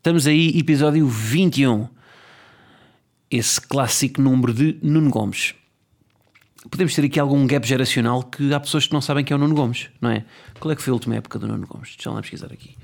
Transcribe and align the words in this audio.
Estamos 0.00 0.26
aí, 0.26 0.58
episódio 0.58 1.06
21. 1.06 1.86
Esse 3.30 3.60
clássico 3.60 4.18
número 4.18 4.54
de 4.54 4.78
Nuno 4.82 5.10
Gomes. 5.10 5.54
Podemos 6.70 6.94
ter 6.94 7.04
aqui 7.04 7.20
algum 7.20 7.46
gap 7.46 7.68
geracional 7.68 8.22
que 8.22 8.54
há 8.54 8.58
pessoas 8.58 8.86
que 8.86 8.94
não 8.94 9.02
sabem 9.02 9.22
que 9.22 9.30
é 9.30 9.36
o 9.36 9.38
Nuno 9.38 9.54
Gomes, 9.54 9.90
não 10.00 10.08
é? 10.08 10.24
Qual 10.58 10.72
é 10.72 10.74
que 10.74 10.80
foi 10.80 10.90
a 10.92 10.94
última 10.94 11.16
época 11.16 11.38
do 11.38 11.46
Nuno 11.46 11.66
Gomes? 11.66 11.96
Deixa 11.96 12.10
lá 12.10 12.18
pesquisar 12.22 12.50
aqui. 12.50 12.78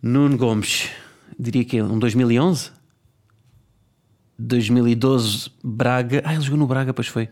Nuno 0.00 0.36
Gomes, 0.36 0.88
diria 1.36 1.64
que 1.64 1.78
é 1.78 1.82
um 1.82 1.98
2011? 1.98 2.70
2012 4.38 5.50
Braga. 5.64 6.22
Ah, 6.24 6.34
ele 6.34 6.44
jogou 6.44 6.60
no 6.60 6.68
Braga, 6.68 6.94
pois 6.94 7.08
foi. 7.08 7.28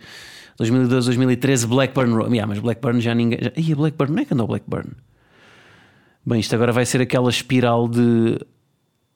2012, 0.59 1.07
2013 1.07 1.69
Blackburn. 1.69 2.35
Yeah, 2.35 2.48
mas 2.48 2.59
Blackburn 2.59 3.01
já 3.01 3.15
ninguém. 3.15 3.39
Ih, 3.57 3.77
Blackburn, 3.77 4.12
não 4.12 4.23
é 4.23 4.25
que 4.25 4.35
andou 4.35 4.48
Blackburn? 4.48 4.91
Bem, 6.24 6.38
isto 6.38 6.55
agora 6.55 6.70
vai 6.70 6.84
ser 6.84 7.01
aquela 7.01 7.30
espiral 7.30 7.88
de 7.88 8.38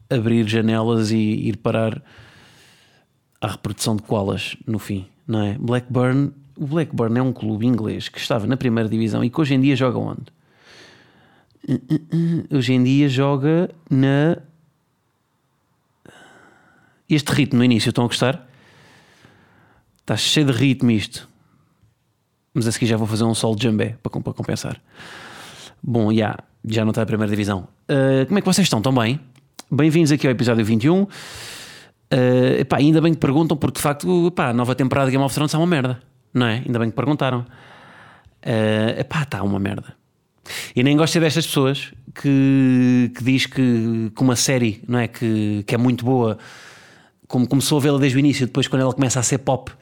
abrir 0.09 0.48
janelas 0.48 1.11
e 1.11 1.17
ir 1.17 1.59
parar 1.59 2.03
à 3.41 3.48
reprodução 3.48 3.95
de 3.95 4.03
koalas 4.03 4.56
no 4.67 4.79
fim, 4.79 5.06
não 5.27 5.42
é? 5.42 5.59
Blackburn, 5.59 6.33
o 6.56 6.67
Blackburn 6.67 7.19
é 7.19 7.23
um 7.23 7.33
clube 7.33 7.67
inglês 7.67 8.09
que 8.09 8.19
estava 8.19 8.47
na 8.47 8.56
primeira 8.56 8.89
divisão 8.89 9.23
e 9.23 9.29
que 9.29 9.39
hoje 9.39 9.55
em 9.55 9.61
dia 9.61 9.77
joga 9.77 9.98
onde? 9.98 10.25
Hoje 12.51 12.73
em 12.73 12.83
dia 12.83 13.09
joga 13.09 13.70
na. 13.91 14.39
Este 17.09 17.33
ritmo 17.33 17.59
no 17.59 17.64
início, 17.64 17.91
estão 17.91 18.05
a 18.05 18.09
gostar? 18.09 18.48
Está 20.01 20.17
cheio 20.17 20.47
de 20.47 20.53
ritmo 20.53 20.91
isto. 20.91 21.29
Mas 22.55 22.67
a 22.67 22.73
seguir 22.73 22.86
já 22.86 22.97
vou 22.97 23.07
fazer 23.07 23.25
um 23.25 23.34
solo 23.34 23.57
de 23.57 23.64
jambé 23.64 23.98
para 24.03 24.11
compensar. 24.11 24.81
Bom, 25.83 26.11
yeah, 26.11 26.42
já 26.67 26.84
não 26.84 26.91
está 26.91 27.03
na 27.03 27.07
primeira 27.07 27.31
divisão. 27.31 27.69
Uh, 27.91 28.27
como 28.27 28.39
é 28.39 28.41
que 28.41 28.47
vocês 28.47 28.65
estão? 28.65 28.79
Estão 28.79 28.95
bem? 28.95 29.20
Bem-vindos 29.70 30.11
aqui 30.11 30.27
ao 30.27 30.31
episódio 30.31 30.65
21. 30.65 31.03
Uh, 31.03 31.09
epá, 32.59 32.79
ainda 32.79 33.01
bem 33.01 33.12
que 33.12 33.20
perguntam, 33.20 33.57
porque 33.57 33.77
de 33.77 33.83
facto 33.83 34.29
epá, 34.29 34.48
a 34.48 34.53
nova 34.53 34.75
temporada 34.75 35.07
de 35.07 35.12
Game 35.12 35.25
of 35.25 35.35
Thrones 35.35 35.51
está 35.51 35.59
uma 35.59 35.67
merda, 35.67 36.01
não 36.33 36.47
é? 36.47 36.62
Ainda 36.65 36.79
bem 36.79 36.89
que 36.89 36.97
perguntaram. 36.97 37.41
Uh, 37.41 39.01
epá, 39.01 39.23
está 39.23 39.42
uma 39.42 39.59
merda. 39.59 39.95
E 40.75 40.83
nem 40.83 40.97
gosto 40.97 41.20
destas 41.20 41.47
pessoas 41.47 41.92
que, 42.15 43.12
que 43.15 43.25
diz 43.25 43.47
que, 43.47 44.11
que 44.15 44.23
uma 44.23 44.37
série 44.37 44.83
não 44.87 44.98
é, 44.98 45.09
que, 45.09 45.65
que 45.67 45.75
é 45.75 45.79
muito 45.79 46.05
boa, 46.05 46.39
como 47.27 47.47
começou 47.47 47.79
a 47.79 47.81
vê-la 47.81 47.98
desde 47.98 48.17
o 48.17 48.20
início, 48.20 48.47
depois 48.47 48.69
quando 48.69 48.83
ela 48.83 48.92
começa 48.92 49.19
a 49.19 49.23
ser 49.23 49.39
pop, 49.39 49.73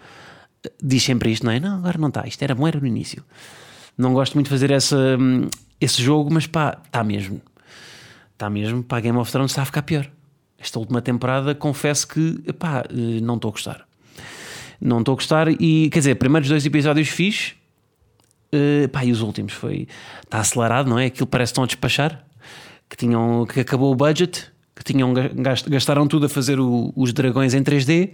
diz 0.81 1.03
sempre 1.03 1.31
isto, 1.33 1.45
não 1.45 1.53
é? 1.53 1.59
Não, 1.59 1.77
agora 1.77 1.99
não 1.99 2.09
está, 2.09 2.27
isto 2.27 2.43
era 2.43 2.55
bom, 2.55 2.67
era 2.67 2.79
no 2.79 2.87
início. 2.87 3.25
Não 3.99 4.15
gosto 4.15 4.35
muito 4.35 4.47
de 4.47 4.51
fazer 4.51 4.71
essa, 4.71 5.19
esse 5.85 6.03
jogo, 6.03 6.33
mas 6.33 6.47
pá, 6.47 6.79
está 6.85 7.03
mesmo. 7.03 7.41
Está 8.33 8.49
mesmo, 8.49 8.83
pá, 8.83 9.01
Game 9.01 9.19
of 9.19 9.31
Thrones 9.31 9.53
está 9.53 9.63
a 9.63 9.65
ficar 9.65 9.83
pior. 9.83 10.11
Esta 10.59 10.79
última 10.79 11.03
temporada, 11.03 11.55
confesso 11.55 12.07
que, 12.07 12.53
pá, 12.53 12.85
não 13.23 13.35
estou 13.35 13.49
a 13.49 13.53
gostar. 13.53 13.87
Não 14.81 15.01
estou 15.01 15.13
a 15.13 15.17
gostar 15.17 15.49
e, 15.49 15.91
quer 15.91 15.99
dizer, 15.99 16.15
primeiros 16.17 16.49
dois 16.49 16.65
episódios 16.65 17.09
fiz, 17.09 17.55
uh, 18.53 18.89
pá, 18.89 19.05
e 19.05 19.13
os 19.13 19.21
últimos 19.21 19.53
foi. 19.53 19.89
Está 20.25 20.39
acelerado, 20.39 20.89
não 20.89 20.99
é? 20.99 21.07
Aquilo 21.07 21.27
parece 21.27 21.51
que 21.51 21.55
estão 21.55 21.65
a 21.65 21.67
despachar, 21.67 22.25
que, 22.89 22.97
tinham, 22.97 23.47
que 23.47 23.61
acabou 23.61 23.93
o 23.93 23.95
budget, 23.95 24.53
que 24.75 24.85
tinham, 24.85 25.13
gastaram 25.69 26.07
tudo 26.07 26.27
a 26.27 26.29
fazer 26.29 26.59
o, 26.59 26.93
os 26.97 27.13
dragões 27.13 27.55
em 27.55 27.63
3D 27.63 28.13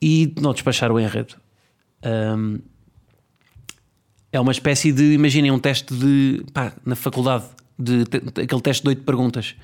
e 0.00 0.34
não 0.40 0.52
despacharam 0.52 0.94
o 0.94 1.00
enredo. 1.00 1.36
Um, 2.04 2.58
é 4.32 4.40
uma 4.40 4.50
espécie 4.50 4.90
de, 4.90 5.12
imaginem, 5.12 5.50
um 5.50 5.58
teste 5.58 5.94
de, 5.94 6.42
pá, 6.54 6.72
na 6.84 6.96
faculdade, 6.96 7.44
de, 7.78 8.04
de, 8.04 8.42
aquele 8.42 8.62
teste 8.62 8.82
de 8.82 8.88
oito 8.88 9.02
perguntas, 9.02 9.54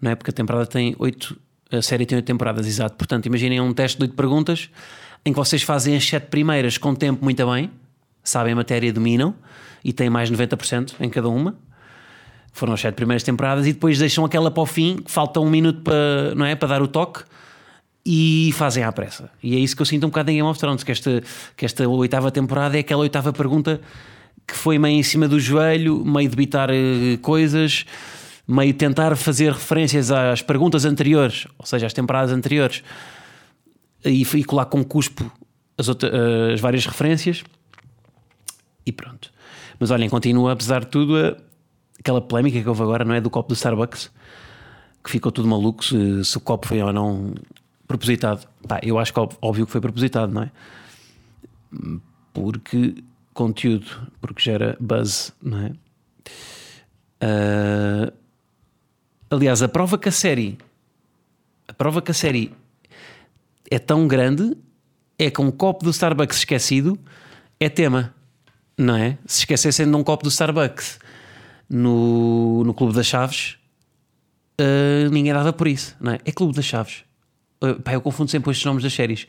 não 0.00 0.12
é? 0.12 0.14
Porque 0.14 0.30
a 0.30 0.32
temporada 0.32 0.64
tem 0.66 0.94
oito, 0.98 1.36
a 1.70 1.82
série 1.82 2.06
tem 2.06 2.16
oito 2.16 2.24
temporadas, 2.24 2.66
exato. 2.66 2.96
Portanto, 2.96 3.26
imaginem 3.26 3.60
um 3.60 3.72
teste 3.74 3.98
de 3.98 4.04
oito 4.04 4.14
perguntas 4.14 4.70
em 5.24 5.32
que 5.32 5.36
vocês 5.36 5.62
fazem 5.62 5.96
as 5.96 6.06
sete 6.06 6.28
primeiras 6.28 6.78
com 6.78 6.94
tempo 6.94 7.24
muito 7.24 7.44
bem, 7.50 7.70
sabem 8.22 8.52
a 8.52 8.56
matéria, 8.56 8.92
dominam 8.92 9.34
e 9.84 9.92
têm 9.92 10.08
mais 10.08 10.28
de 10.28 10.36
90% 10.36 10.94
em 11.00 11.10
cada 11.10 11.28
uma. 11.28 11.56
Foram 12.52 12.74
as 12.74 12.80
sete 12.80 12.94
primeiras 12.94 13.24
temporadas 13.24 13.66
e 13.66 13.72
depois 13.72 13.98
deixam 13.98 14.24
aquela 14.24 14.50
para 14.50 14.62
o 14.62 14.66
fim, 14.66 14.96
que 14.96 15.10
falta 15.10 15.40
um 15.40 15.50
minuto 15.50 15.82
para, 15.82 16.34
não 16.36 16.46
é? 16.46 16.54
para 16.54 16.68
dar 16.68 16.82
o 16.82 16.88
toque 16.88 17.24
e 18.10 18.52
fazem 18.54 18.82
à 18.82 18.90
pressa. 18.90 19.30
E 19.42 19.54
é 19.54 19.58
isso 19.58 19.76
que 19.76 19.82
eu 19.82 19.86
sinto 19.86 20.06
um 20.06 20.08
bocado 20.08 20.30
em 20.30 20.36
Game 20.36 20.48
of 20.48 20.58
Thrones, 20.58 20.82
que 20.82 20.90
esta, 20.90 21.22
que 21.54 21.66
esta 21.66 21.86
oitava 21.86 22.30
temporada 22.30 22.74
é 22.74 22.80
aquela 22.80 23.02
oitava 23.02 23.34
pergunta 23.34 23.82
que 24.46 24.54
foi 24.54 24.78
meio 24.78 24.98
em 24.98 25.02
cima 25.02 25.28
do 25.28 25.38
joelho, 25.38 26.02
meio 26.06 26.26
debitar 26.30 26.70
uh, 26.70 27.18
coisas, 27.20 27.84
meio 28.46 28.72
tentar 28.72 29.14
fazer 29.14 29.52
referências 29.52 30.10
às 30.10 30.40
perguntas 30.40 30.86
anteriores, 30.86 31.46
ou 31.58 31.66
seja, 31.66 31.84
às 31.84 31.92
temporadas 31.92 32.32
anteriores, 32.32 32.82
e, 34.02 34.22
e 34.22 34.44
colar 34.44 34.64
com 34.64 34.82
cuspo 34.82 35.30
as, 35.76 35.86
outra, 35.86 36.08
uh, 36.08 36.54
as 36.54 36.60
várias 36.62 36.86
referências. 36.86 37.44
E 38.86 38.90
pronto. 38.90 39.30
Mas 39.78 39.90
olhem, 39.90 40.08
continua, 40.08 40.52
apesar 40.52 40.80
de 40.80 40.86
tudo, 40.86 41.36
aquela 42.00 42.22
polémica 42.22 42.58
que 42.58 42.68
houve 42.70 42.82
agora, 42.82 43.04
não 43.04 43.14
é? 43.14 43.20
Do 43.20 43.28
copo 43.28 43.50
do 43.50 43.54
Starbucks, 43.54 44.10
que 45.04 45.10
ficou 45.10 45.30
tudo 45.30 45.46
maluco 45.46 45.84
se, 45.84 46.24
se 46.24 46.38
o 46.38 46.40
copo 46.40 46.66
foi 46.66 46.80
ou 46.80 46.90
não 46.90 47.34
propositado. 47.88 48.46
Pá, 48.68 48.78
eu 48.82 48.98
acho 48.98 49.12
que 49.12 49.18
óbvio 49.18 49.66
que 49.66 49.72
foi 49.72 49.80
propositado, 49.80 50.32
não 50.32 50.42
é? 50.42 50.50
Porque 52.32 53.02
conteúdo, 53.34 53.86
porque 54.20 54.42
gera 54.42 54.76
buzz, 54.78 55.32
não 55.42 55.58
é? 55.58 55.72
Uh, 57.20 58.12
aliás, 59.30 59.62
a 59.62 59.68
prova 59.68 59.98
que 59.98 60.08
a 60.08 60.12
série 60.12 60.56
a 61.66 61.72
prova 61.72 62.00
que 62.00 62.10
a 62.10 62.14
série 62.14 62.52
é 63.70 63.78
tão 63.78 64.06
grande 64.06 64.56
é 65.18 65.30
que 65.30 65.40
um 65.40 65.50
copo 65.50 65.84
do 65.84 65.90
Starbucks 65.90 66.38
esquecido 66.38 66.98
é 67.60 67.68
tema, 67.68 68.14
não 68.76 68.96
é? 68.96 69.18
Se 69.26 69.40
esquecessem 69.40 69.88
de 69.88 69.94
um 69.94 70.02
copo 70.02 70.24
do 70.24 70.30
Starbucks 70.30 70.98
no, 71.68 72.64
no 72.64 72.72
Clube 72.72 72.94
das 72.94 73.06
Chaves, 73.06 73.58
uh, 74.60 75.10
ninguém 75.10 75.32
dava 75.32 75.52
por 75.52 75.66
isso, 75.68 75.96
não 76.00 76.12
é? 76.12 76.20
É 76.24 76.32
Clube 76.32 76.54
das 76.54 76.64
Chaves. 76.64 77.07
Uh, 77.62 77.80
pá, 77.80 77.92
eu 77.92 78.00
confundo 78.00 78.30
sempre 78.30 78.50
estes 78.50 78.64
nomes 78.64 78.82
das 78.82 78.92
séries. 78.92 79.26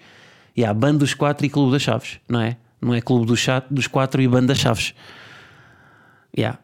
E 0.56 0.64
há 0.66 0.74
Bando 0.74 1.00
dos 1.00 1.14
Quatro 1.14 1.46
e 1.46 1.50
Clube 1.50 1.72
das 1.72 1.82
Chaves, 1.82 2.20
não 2.28 2.42
é? 2.42 2.58
Não 2.82 2.94
é 2.94 3.02
Clube 3.02 3.26
dos, 3.26 3.40
Chato, 3.40 3.74
dos 3.74 3.88
Quatro 3.88 4.22
e 4.22 4.28
Bando 4.28 4.48
das 4.48 4.60
Chaves. 4.60 4.94
Yeah. 6.38 6.60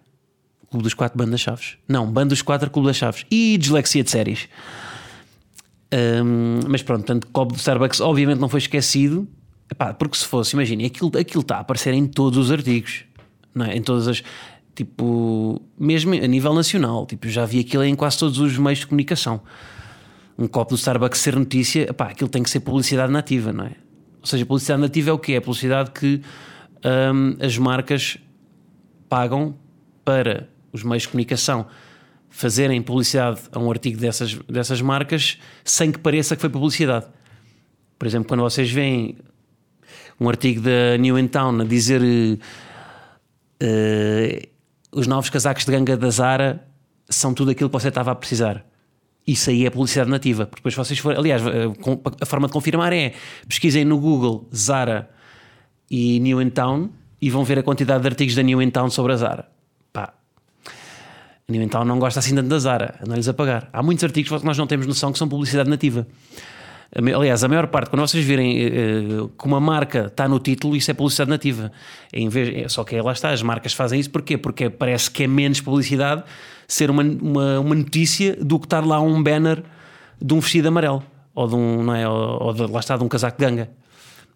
Clube 0.70 0.84
dos 0.84 0.94
Quatro, 0.94 1.18
Bando 1.18 1.32
das 1.32 1.42
Chaves. 1.42 1.78
Não, 1.88 2.10
Bando 2.10 2.30
dos 2.30 2.42
Quatro, 2.42 2.70
Clube 2.70 2.88
das 2.88 2.98
Chaves. 2.98 3.26
E 3.30 3.58
dislexia 3.58 4.04
de 4.04 4.12
séries. 4.12 4.48
Um, 5.94 6.60
mas 6.68 6.84
pronto, 6.84 7.06
tanto 7.06 7.28
copo 7.28 7.54
do 7.54 7.58
Starbucks 7.58 8.02
obviamente 8.02 8.40
não 8.40 8.50
foi 8.50 8.60
esquecido. 8.60 9.28
Epá, 9.72 9.94
porque 9.94 10.18
se 10.18 10.26
fosse, 10.26 10.56
imaginem, 10.56 10.86
aquilo, 10.86 11.12
aquilo 11.18 11.42
está 11.42 11.58
a 11.58 11.60
aparecer 11.62 11.94
em 11.94 12.06
todos 12.06 12.38
os 12.38 12.52
artigos, 12.52 13.04
não 13.54 13.66
é? 13.66 13.76
Em 13.76 13.82
todas 13.82 14.08
as. 14.08 14.24
Tipo, 14.76 15.62
mesmo 15.80 16.14
a 16.14 16.28
nível 16.28 16.54
nacional, 16.54 17.06
tipo, 17.06 17.30
já 17.30 17.46
vi 17.46 17.62
aquilo 17.62 17.84
em 17.86 17.96
quase 17.96 18.18
todos 18.20 18.40
os 18.40 18.58
meios 18.58 18.80
de 18.80 18.88
comunicação 18.88 19.42
um 20.38 20.48
copo 20.48 20.72
do 20.72 20.78
Starbucks 20.78 21.20
ser 21.20 21.36
notícia, 21.36 21.94
pá, 21.94 22.10
aquilo 22.10 22.30
tem 22.30 22.44
que 22.44 22.50
ser 22.50 22.60
publicidade 22.60 23.12
nativa, 23.12 23.54
não 23.54 23.66
é? 23.66 23.72
Ou 24.22 24.28
seja, 24.28 24.46
publicidade 24.46 24.82
nativa 24.82 25.12
é 25.12 25.14
o 25.14 25.20
quê? 25.20 25.34
É 25.34 25.38
a 25.38 25.42
publicidade 25.42 25.92
que 25.92 26.22
hum, 27.14 27.38
as 27.40 27.58
marcas 27.58 28.18
pagam 29.08 29.56
para 30.04 30.50
os 30.74 30.84
meios 30.84 31.04
de 31.04 31.10
comunicação 31.10 31.68
fazerem 32.30 32.82
publicidade 32.82 33.42
a 33.52 33.60
um 33.60 33.72
artigo 33.72 33.98
dessas, 33.98 34.34
dessas 34.34 34.82
marcas 34.82 35.40
sem 35.64 35.92
que 35.92 36.00
pareça 36.00 36.36
que 36.36 36.42
foi 36.42 36.50
publicidade. 36.50 37.06
Por 37.98 38.06
exemplo, 38.06 38.28
quando 38.28 38.42
vocês 38.42 38.70
veem 38.70 39.18
um 40.20 40.28
artigo 40.28 40.60
da 40.62 40.98
New 40.98 41.18
in 41.18 41.28
Town 41.28 41.62
a 41.62 41.64
dizer 41.64 42.02
uh, 42.02 42.38
os 44.92 45.08
novos 45.08 45.30
casacos 45.30 45.64
de 45.64 45.72
ganga 45.72 45.96
da 45.96 46.10
Zara 46.10 46.68
são 47.10 47.34
tudo 47.34 47.52
aquilo 47.52 47.70
que 47.70 47.74
você 47.74 47.88
estava 47.88 48.12
a 48.12 48.16
precisar 48.16 48.66
isso 49.28 49.50
aí 49.50 49.66
é 49.66 49.70
publicidade 49.70 50.10
nativa. 50.10 50.46
Porque 50.46 50.62
depois 50.62 50.76
vocês 50.76 51.00
forem. 51.00 51.18
Aliás, 51.18 51.42
eh, 51.46 51.68
a 52.22 52.26
forma 52.26 52.48
de 52.48 52.54
confirmar 52.54 52.94
é 52.94 53.14
pesquisem 53.48 53.84
no 53.84 53.98
Google 53.98 54.48
Zara 54.56 55.10
e 55.90 56.20
New 56.20 56.42
in 56.42 56.50
Town 56.50 56.90
e 57.22 57.30
vão 57.30 57.44
ver 57.44 57.60
a 57.60 57.64
quantidade 57.64 58.02
de 58.02 58.08
artigos 58.08 58.36
da 58.36 58.44
New 58.44 58.62
in 58.62 58.70
Town 58.70 58.90
sobre 58.90 59.14
a 59.14 59.18
Zara. 59.18 59.50
Pá. 59.92 60.14
A 61.48 61.52
Nimental 61.52 61.86
não 61.86 62.00
gosta 62.00 62.20
assim 62.20 62.36
tanto 62.36 62.50
da 62.50 62.60
Zara, 62.60 63.00
não-lhes 63.08 63.28
a 63.28 63.34
pagar. 63.34 63.70
Há 63.72 63.82
muitos 63.82 64.04
artigos 64.04 64.40
que 64.40 64.46
nós 64.46 64.58
não 64.58 64.68
temos 64.68 64.88
noção 64.88 65.12
que 65.12 65.18
são 65.18 65.28
publicidade 65.28 65.70
nativa. 65.70 66.08
Aliás, 66.96 67.44
a 67.44 67.48
maior 67.48 67.68
parte, 67.68 67.90
quando 67.90 68.02
vocês 68.02 68.24
virem 68.24 68.68
uh, 68.68 69.28
que 69.30 69.46
uma 69.46 69.60
marca 69.60 70.06
está 70.06 70.28
no 70.28 70.40
título, 70.40 70.76
isso 70.76 70.90
é 70.90 70.94
publicidade 70.94 71.30
nativa. 71.30 71.72
Em 72.14 72.30
vez, 72.30 72.66
é, 72.66 72.70
só 72.70 72.84
que 72.84 73.00
lá 73.02 73.12
está, 73.12 73.32
as 73.32 73.42
marcas 73.42 73.74
fazem 73.74 74.00
isso 74.00 74.10
porquê? 74.10 74.38
Porque 74.38 74.70
parece 74.70 75.12
que 75.12 75.24
é 75.24 75.28
menos 75.28 75.60
publicidade 75.62 76.24
ser 76.68 76.90
uma, 76.90 77.04
uma, 77.04 77.60
uma 77.60 77.76
notícia 77.76 78.36
do 78.36 78.60
que 78.60 78.66
estar 78.66 78.86
lá 78.86 79.00
um 79.00 79.22
banner 79.22 79.64
de 80.22 80.34
um 80.34 80.40
vestido 80.40 80.68
amarelo 80.68 81.04
ou 81.36 81.48
de 81.48 81.56
um, 81.56 81.84
não 81.84 81.94
é? 81.94 82.08
ou, 82.08 82.44
ou 82.44 82.54
de, 82.54 82.66
lá 82.66 82.80
está, 82.80 82.96
de 82.96 83.04
um 83.04 83.10
casaco 83.10 83.38
de 83.38 83.46
ganga. 83.46 83.70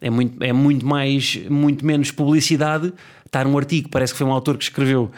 É 0.00 0.10
muito, 0.10 0.42
é 0.42 0.52
muito 0.52 0.86
mais, 0.86 1.36
muito 1.48 1.84
menos 1.84 2.10
publicidade 2.10 2.92
estar 3.26 3.46
um 3.46 3.56
artigo, 3.56 3.88
parece 3.88 4.12
que 4.12 4.18
foi 4.18 4.26
um 4.26 4.32
autor 4.32 4.56
que 4.56 4.64
escreveu 4.64 5.10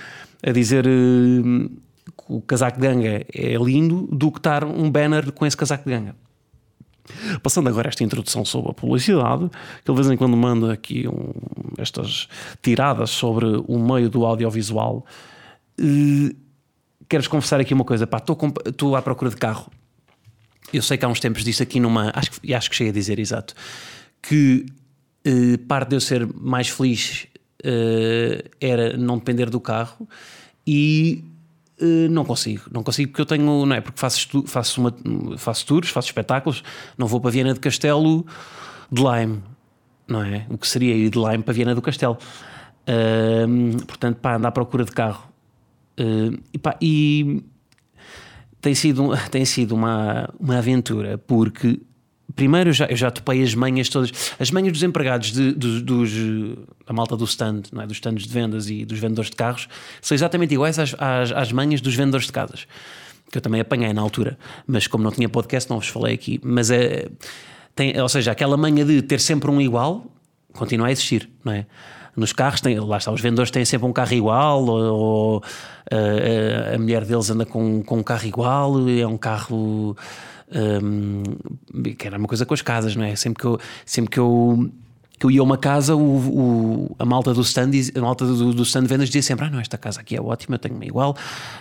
a 0.42 0.50
dizer 0.50 0.86
uh, 0.86 1.68
que 1.68 2.24
o 2.28 2.40
casaco 2.42 2.80
de 2.80 2.86
ganga 2.86 3.26
é 3.32 3.54
lindo, 3.56 4.08
do 4.10 4.30
que 4.30 4.38
estar 4.38 4.64
um 4.64 4.90
banner 4.90 5.32
com 5.32 5.46
esse 5.46 5.56
casaco 5.56 5.84
de 5.84 5.90
ganga. 5.90 6.16
Passando 7.42 7.68
agora 7.68 7.88
esta 7.88 8.04
introdução 8.04 8.44
sobre 8.44 8.70
a 8.70 8.74
publicidade, 8.74 9.48
que 9.84 9.90
ele 9.90 9.96
de 9.96 10.02
vez 10.02 10.10
em 10.10 10.16
quando 10.16 10.36
manda 10.36 10.72
aqui 10.72 11.08
um, 11.08 11.32
estas 11.78 12.28
tiradas 12.60 13.10
sobre 13.10 13.46
o 13.66 13.78
meio 13.78 14.08
do 14.08 14.24
audiovisual. 14.24 15.04
Uh, 15.80 16.41
queres 17.12 17.28
confessar 17.28 17.60
aqui 17.60 17.74
uma 17.74 17.84
coisa? 17.84 18.08
Estou 18.66 18.96
à 18.96 19.02
procura 19.02 19.30
de 19.30 19.36
carro. 19.36 19.70
Eu 20.72 20.80
sei 20.80 20.96
que 20.96 21.04
há 21.04 21.08
uns 21.08 21.20
tempos 21.20 21.44
disse 21.44 21.62
aqui 21.62 21.78
numa. 21.78 22.10
Acho 22.14 22.40
que, 22.40 22.54
acho 22.54 22.70
que 22.70 22.76
cheguei 22.76 22.90
a 22.90 22.94
dizer 22.94 23.18
exato. 23.18 23.54
Que 24.22 24.64
uh, 25.26 25.58
parte 25.68 25.90
de 25.90 25.96
eu 25.96 26.00
ser 26.00 26.26
mais 26.34 26.70
feliz 26.70 27.26
uh, 27.64 28.48
era 28.58 28.96
não 28.96 29.18
depender 29.18 29.50
do 29.50 29.60
carro 29.60 30.08
e 30.66 31.24
Uh, 31.80 32.08
não 32.08 32.24
consigo, 32.24 32.66
não 32.70 32.84
consigo 32.84 33.10
porque 33.10 33.22
eu 33.22 33.26
tenho, 33.26 33.66
não 33.66 33.74
é? 33.74 33.80
Porque 33.80 33.98
faço, 33.98 34.44
faço, 34.46 34.80
uma, 34.80 34.94
faço 35.36 35.66
tours, 35.66 35.88
faço 35.88 36.06
espetáculos, 36.06 36.62
não 36.96 37.08
vou 37.08 37.20
para 37.20 37.32
Viena 37.32 37.52
de 37.54 37.58
Castelo 37.58 38.24
de 38.88 39.02
Lime, 39.02 39.42
não 40.06 40.22
é? 40.22 40.46
O 40.48 40.56
que 40.56 40.68
seria 40.68 40.94
ir 40.94 41.10
de 41.10 41.18
Lime 41.18 41.42
para 41.42 41.52
Viena 41.52 41.74
do 41.74 41.82
Castelo. 41.82 42.16
Uh, 42.86 43.84
portanto, 43.84 44.18
pá, 44.18 44.36
ando 44.36 44.46
à 44.46 44.52
procura 44.52 44.84
de 44.84 44.92
carro. 44.92 45.31
E, 46.52 46.58
pá, 46.58 46.76
e 46.80 47.42
tem 48.60 48.74
sido, 48.74 49.10
tem 49.30 49.44
sido 49.44 49.74
uma, 49.74 50.28
uma 50.38 50.58
aventura 50.58 51.18
porque 51.18 51.80
primeiro 52.34 52.70
eu 52.70 52.74
já, 52.74 52.86
eu 52.86 52.96
já 52.96 53.10
topei 53.10 53.42
as 53.42 53.54
manhas 53.54 53.88
todas, 53.88 54.10
as 54.38 54.50
manhas 54.50 54.72
dos 54.72 54.82
empregados 54.82 55.32
de, 55.32 55.52
de, 55.52 55.82
dos, 55.82 56.10
da 56.86 56.92
malta 56.92 57.16
do 57.16 57.24
stand, 57.24 57.62
não 57.72 57.82
é? 57.82 57.86
dos 57.86 57.96
stands 57.96 58.24
de 58.24 58.32
vendas 58.32 58.70
e 58.70 58.84
dos 58.84 58.98
vendedores 58.98 59.30
de 59.30 59.36
carros, 59.36 59.68
são 60.00 60.14
exatamente 60.14 60.54
iguais 60.54 60.78
às, 60.78 60.94
às, 60.98 61.32
às 61.32 61.52
manhas 61.52 61.80
dos 61.80 61.94
vendedores 61.94 62.26
de 62.26 62.32
casas, 62.32 62.66
que 63.30 63.38
eu 63.38 63.42
também 63.42 63.60
apanhei 63.60 63.92
na 63.92 64.00
altura, 64.00 64.38
mas 64.66 64.86
como 64.86 65.04
não 65.04 65.10
tinha 65.10 65.28
podcast, 65.28 65.68
não 65.68 65.78
vos 65.78 65.88
falei 65.88 66.14
aqui. 66.14 66.40
Mas 66.42 66.70
é, 66.70 67.08
tem, 67.74 67.98
ou 68.00 68.08
seja, 68.08 68.32
aquela 68.32 68.56
manha 68.56 68.84
de 68.84 69.02
ter 69.02 69.20
sempre 69.20 69.50
um 69.50 69.60
igual 69.60 70.06
continua 70.52 70.88
a 70.88 70.92
existir, 70.92 71.28
não 71.44 71.52
é? 71.52 71.66
Nos 72.14 72.32
carros, 72.32 72.60
tem, 72.60 72.78
lá 72.78 72.98
está, 72.98 73.10
os 73.10 73.20
vendedores 73.20 73.50
têm 73.50 73.64
sempre 73.64 73.88
um 73.88 73.92
carro 73.92 74.12
igual, 74.12 74.64
ou, 74.64 74.80
ou 74.80 75.42
a, 75.90 76.74
a 76.74 76.78
mulher 76.78 77.04
deles 77.04 77.30
anda 77.30 77.46
com, 77.46 77.82
com 77.82 77.98
um 77.98 78.02
carro 78.02 78.26
igual, 78.26 78.88
é 78.88 79.06
um 79.06 79.16
carro 79.16 79.96
um, 80.54 81.22
que 81.94 82.06
era 82.06 82.18
uma 82.18 82.28
coisa 82.28 82.44
com 82.44 82.54
as 82.54 82.62
casas, 82.62 82.94
não 82.94 83.04
é? 83.04 83.16
Sempre 83.16 83.40
que 83.40 83.46
eu, 83.46 83.58
sempre 83.86 84.10
que 84.10 84.20
eu, 84.20 84.70
que 85.18 85.26
eu 85.26 85.30
ia 85.30 85.40
a 85.40 85.44
uma 85.44 85.56
casa, 85.56 85.94
o, 85.96 86.00
o 86.00 86.96
a 86.98 87.04
malta 87.04 87.32
do 87.32 87.40
stand, 87.42 87.70
a 87.94 88.00
malta 88.00 88.26
do, 88.26 88.52
do 88.52 88.62
stand 88.62 88.82
de 88.82 88.88
vendas 88.88 89.08
dizia 89.08 89.22
sempre: 89.22 89.46
Ah, 89.46 89.50
não, 89.50 89.60
esta 89.60 89.78
casa 89.78 90.00
aqui 90.00 90.16
é 90.16 90.20
ótima, 90.20 90.58
tenho 90.58 90.74
uma 90.74 90.84
igual. 90.84 91.16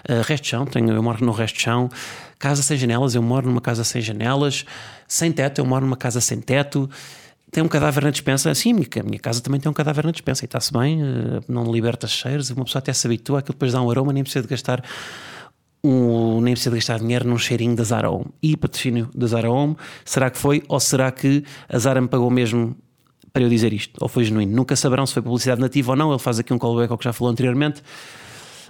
Uh, 0.10 0.22
resto 0.26 0.44
de 0.44 0.50
chão, 0.50 0.66
tenho, 0.66 0.92
eu 0.92 1.04
moro 1.04 1.24
no 1.24 1.32
resto 1.32 1.56
de 1.56 1.62
chão. 1.62 1.90
Casa 2.38 2.64
sem 2.64 2.76
janelas, 2.76 3.14
eu 3.14 3.22
moro 3.22 3.48
numa 3.48 3.62
casa 3.62 3.84
sem 3.84 4.02
janelas. 4.02 4.66
Sem 5.08 5.32
teto, 5.32 5.60
eu 5.60 5.66
moro 5.66 5.86
numa 5.86 5.98
casa 5.98 6.20
sem 6.20 6.42
teto. 6.42 6.90
Tem 7.52 7.62
um 7.62 7.68
cadáver 7.68 8.04
na 8.06 8.12
dispensa, 8.12 8.56
sim, 8.56 8.72
a 8.72 9.04
minha 9.04 9.20
casa 9.20 9.42
também 9.42 9.60
tem 9.60 9.70
um 9.70 9.74
cadáver 9.74 10.06
na 10.06 10.12
dispensa 10.12 10.44
e 10.44 10.48
está-se 10.48 10.72
bem, 10.72 11.04
uh, 11.04 11.44
não 11.50 11.70
liberta 11.70 12.08
cheiros, 12.08 12.50
uma 12.50 12.64
pessoa 12.64 12.80
até 12.80 12.94
se 12.94 13.06
habitua, 13.06 13.40
aquilo 13.40 13.54
depois 13.54 13.74
dá 13.74 13.82
um 13.82 13.92
aroma, 13.92 14.14
nem 14.14 14.24
precisa 14.24 14.42
de 14.42 14.48
gastar 14.48 14.82
um, 15.84 16.42
nem 16.42 16.54
precisa 16.54 16.74
gastar 16.74 17.00
dinheiro 17.00 17.28
num 17.28 17.38
cheirinho 17.38 17.76
da 17.76 17.84
Zara 17.84 18.10
Home. 18.10 18.28
E 18.42 18.56
patrocínio 18.56 19.10
da 19.14 19.28
Zara 19.28 19.52
Home, 19.52 19.76
será 20.06 20.30
que 20.30 20.38
foi? 20.38 20.64
Ou 20.68 20.80
será 20.80 21.12
que 21.12 21.44
a 21.68 21.78
Zara 21.78 22.00
me 22.00 22.08
pagou 22.08 22.30
mesmo 22.30 22.76
para 23.34 23.44
eu 23.44 23.50
dizer 23.50 23.74
isto? 23.74 23.98
Ou 24.00 24.08
foi 24.08 24.24
genuíno? 24.26 24.54
Nunca 24.56 24.76
saberão 24.76 25.06
se 25.06 25.14
foi 25.14 25.22
publicidade 25.22 25.60
nativa 25.60 25.92
ou 25.92 25.98
não. 25.98 26.12
Ele 26.12 26.20
faz 26.20 26.40
aqui 26.40 26.54
um 26.54 26.60
callback 26.60 26.92
ao 26.92 26.98
que 26.98 27.04
já 27.04 27.14
falou 27.14 27.32
anteriormente. 27.32 27.82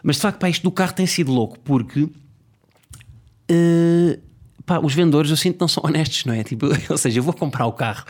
Mas 0.01 0.15
de 0.15 0.21
facto, 0.21 0.39
pá, 0.39 0.49
isto 0.49 0.63
do 0.63 0.71
carro 0.71 0.93
tem 0.93 1.05
sido 1.05 1.31
louco 1.31 1.59
porque. 1.59 2.03
Uh, 3.51 4.17
pá, 4.65 4.79
os 4.79 4.93
vendedores 4.93 5.29
eu 5.29 5.37
sinto 5.37 5.59
não 5.59 5.67
são 5.67 5.83
honestos, 5.85 6.23
não 6.25 6.33
é? 6.33 6.43
Tipo, 6.43 6.67
ou 6.89 6.97
seja, 6.97 7.19
eu 7.19 7.23
vou 7.23 7.33
comprar 7.33 7.65
o 7.65 7.73
carro 7.73 8.05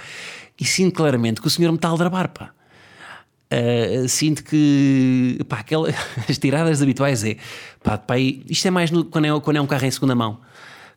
e 0.62 0.66
sinto 0.66 0.94
claramente 0.94 1.42
que 1.42 1.48
o 1.48 1.50
senhor 1.50 1.72
me 1.72 1.78
está 1.78 1.88
a 1.88 1.92
aldrabar, 1.92 2.30
pá. 2.30 2.52
Uh, 3.52 4.08
sinto 4.08 4.44
que 4.44 5.40
pá, 5.50 5.66
as 6.30 6.38
tiradas 6.38 6.82
habituais 6.82 7.24
é 7.26 7.36
pá, 7.84 7.98
pá, 7.98 8.18
isto 8.18 8.66
é 8.66 8.72
mais 8.72 8.92
no, 8.92 9.04
quando, 9.04 9.26
é, 9.26 9.40
quando 9.42 9.58
é 9.58 9.62
um 9.62 9.66
carro 9.66 9.86
em 9.86 9.92
segunda 9.92 10.16
mão, 10.16 10.40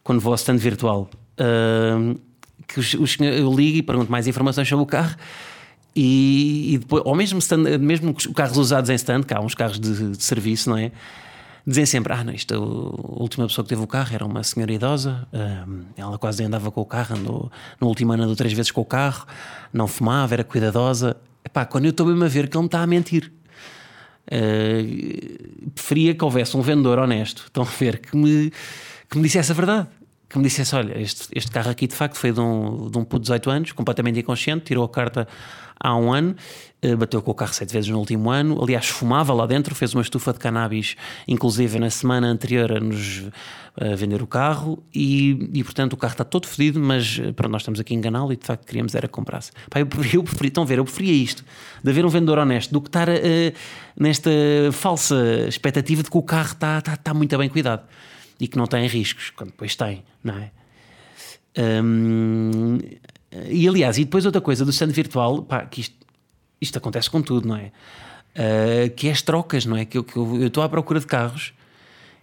quando 0.04 0.20
vou 0.20 0.32
ao 0.32 0.36
stand 0.36 0.58
virtual. 0.58 1.08
Uh, 1.40 2.20
que 2.68 2.78
os, 2.78 2.94
os, 2.94 3.16
eu 3.18 3.52
ligo 3.52 3.78
e 3.78 3.82
pergunto 3.82 4.12
mais 4.12 4.26
informações 4.26 4.68
sobre 4.68 4.82
o 4.82 4.86
carro. 4.86 5.16
E, 5.96 6.74
e 6.74 6.78
depois, 6.78 7.02
ou 7.06 7.14
mesmo, 7.14 7.38
stand, 7.38 7.78
mesmo 7.78 8.14
carros 8.34 8.58
usados 8.58 8.90
em 8.90 8.94
stand, 8.94 9.22
cá 9.22 9.38
há 9.38 9.40
uns 9.40 9.54
carros 9.54 9.80
de, 9.80 10.10
de 10.10 10.22
serviço, 10.22 10.68
não 10.68 10.76
é? 10.76 10.92
Dizem 11.66 11.86
sempre: 11.86 12.12
Ah, 12.12 12.22
não, 12.22 12.32
isto, 12.32 12.54
a 12.54 12.58
última 13.20 13.46
pessoa 13.46 13.64
que 13.64 13.70
teve 13.70 13.82
o 13.82 13.86
carro 13.86 14.14
era 14.14 14.24
uma 14.24 14.42
senhora 14.42 14.72
idosa, 14.72 15.26
uh, 15.32 15.84
ela 15.96 16.18
quase 16.18 16.44
andava 16.44 16.70
com 16.70 16.80
o 16.80 16.84
carro, 16.84 17.16
andou, 17.16 17.52
no 17.80 17.88
último 17.88 18.12
ano 18.12 18.24
andou 18.24 18.36
três 18.36 18.52
vezes 18.52 18.70
com 18.70 18.82
o 18.82 18.84
carro, 18.84 19.26
não 19.72 19.86
fumava, 19.86 20.34
era 20.34 20.44
cuidadosa. 20.44 21.16
Epá, 21.44 21.64
quando 21.64 21.86
eu 21.86 21.90
estou 21.90 22.06
mesmo 22.06 22.24
a 22.24 22.28
ver 22.28 22.48
que 22.48 22.56
ele 22.56 22.62
me 22.62 22.66
está 22.66 22.82
a 22.82 22.86
mentir. 22.86 23.32
Uh, 24.26 25.70
preferia 25.70 26.14
que 26.14 26.24
houvesse 26.24 26.56
um 26.56 26.62
vendedor 26.62 26.98
honesto, 26.98 27.44
estão 27.46 27.62
a 27.62 27.66
ver, 27.66 27.98
que 27.98 28.16
me, 28.16 28.50
que 29.08 29.16
me 29.16 29.22
dissesse 29.22 29.52
a 29.52 29.54
verdade. 29.54 29.88
Que 30.34 30.38
me 30.38 30.44
dissesse: 30.46 30.74
olha, 30.74 31.00
este, 31.00 31.28
este 31.32 31.48
carro 31.48 31.70
aqui 31.70 31.86
de 31.86 31.94
facto 31.94 32.16
foi 32.16 32.32
de 32.32 32.40
um, 32.40 32.90
de 32.90 32.98
um 32.98 33.04
puto 33.04 33.20
de 33.20 33.26
18 33.26 33.50
anos, 33.50 33.70
completamente 33.70 34.18
inconsciente, 34.18 34.64
tirou 34.64 34.84
a 34.84 34.88
carta 34.88 35.28
há 35.78 35.96
um 35.96 36.12
ano, 36.12 36.34
eh, 36.82 36.96
bateu 36.96 37.22
com 37.22 37.30
o 37.30 37.34
carro 37.34 37.54
sete 37.54 37.72
vezes 37.72 37.88
no 37.88 38.00
último 38.00 38.32
ano. 38.32 38.60
Aliás, 38.60 38.88
fumava 38.88 39.32
lá 39.32 39.46
dentro, 39.46 39.76
fez 39.76 39.94
uma 39.94 40.02
estufa 40.02 40.32
de 40.32 40.40
cannabis, 40.40 40.96
inclusive 41.28 41.78
na 41.78 41.88
semana 41.88 42.26
anterior 42.26 42.72
a 42.72 42.80
nos 42.80 43.28
a 43.80 43.94
vender 43.94 44.20
o 44.22 44.26
carro. 44.26 44.82
E, 44.92 45.50
e 45.54 45.62
portanto 45.62 45.92
o 45.92 45.96
carro 45.96 46.14
está 46.14 46.24
todo 46.24 46.48
fedido, 46.48 46.80
mas 46.80 47.20
eh, 47.22 47.30
pronto, 47.30 47.52
nós 47.52 47.62
estamos 47.62 47.78
aqui 47.78 47.94
a 47.94 47.96
enganá-lo 47.96 48.32
e 48.32 48.36
de 48.36 48.44
facto 48.44 48.66
queríamos 48.66 48.92
era 48.96 49.06
comprar-se. 49.06 49.52
Eu, 49.72 49.86
preferi, 49.86 50.16
eu 50.16 50.24
preferi, 50.24 50.48
estão 50.48 50.64
a 50.64 50.66
ver, 50.66 50.78
eu 50.78 50.84
preferia 50.84 51.12
isto, 51.12 51.44
de 51.80 51.90
haver 51.90 52.04
um 52.04 52.08
vendedor 52.08 52.38
honesto, 52.38 52.72
do 52.72 52.80
que 52.80 52.88
estar 52.88 53.08
uh, 53.08 53.12
nesta 53.96 54.32
falsa 54.72 55.46
expectativa 55.46 56.02
de 56.02 56.10
que 56.10 56.18
o 56.18 56.22
carro 56.22 56.54
está, 56.54 56.78
está, 56.78 56.94
está 56.94 57.14
muito 57.14 57.38
bem 57.38 57.48
cuidado 57.48 57.84
e 58.40 58.48
que 58.48 58.56
não 58.56 58.66
tem 58.66 58.86
riscos, 58.86 59.30
quando 59.30 59.50
depois 59.50 59.76
tem, 59.76 60.04
não 60.22 60.34
é? 60.34 60.50
Um, 61.56 62.78
e 63.48 63.68
aliás, 63.68 63.98
e 63.98 64.04
depois 64.04 64.26
outra 64.26 64.40
coisa 64.40 64.64
do 64.64 64.70
stand 64.70 64.88
virtual, 64.88 65.42
pá, 65.42 65.64
que 65.66 65.80
isto, 65.80 65.96
isto 66.60 66.78
acontece 66.78 67.10
com 67.10 67.22
tudo, 67.22 67.48
não 67.48 67.56
é? 67.56 67.72
Uh, 68.34 68.90
que 68.96 69.08
é 69.08 69.12
as 69.12 69.22
trocas, 69.22 69.64
não 69.64 69.76
é? 69.76 69.84
Que 69.84 69.98
eu, 69.98 70.04
que 70.04 70.16
eu, 70.16 70.46
estou 70.46 70.62
à 70.62 70.68
procura 70.68 70.98
de 70.98 71.06
carros 71.06 71.52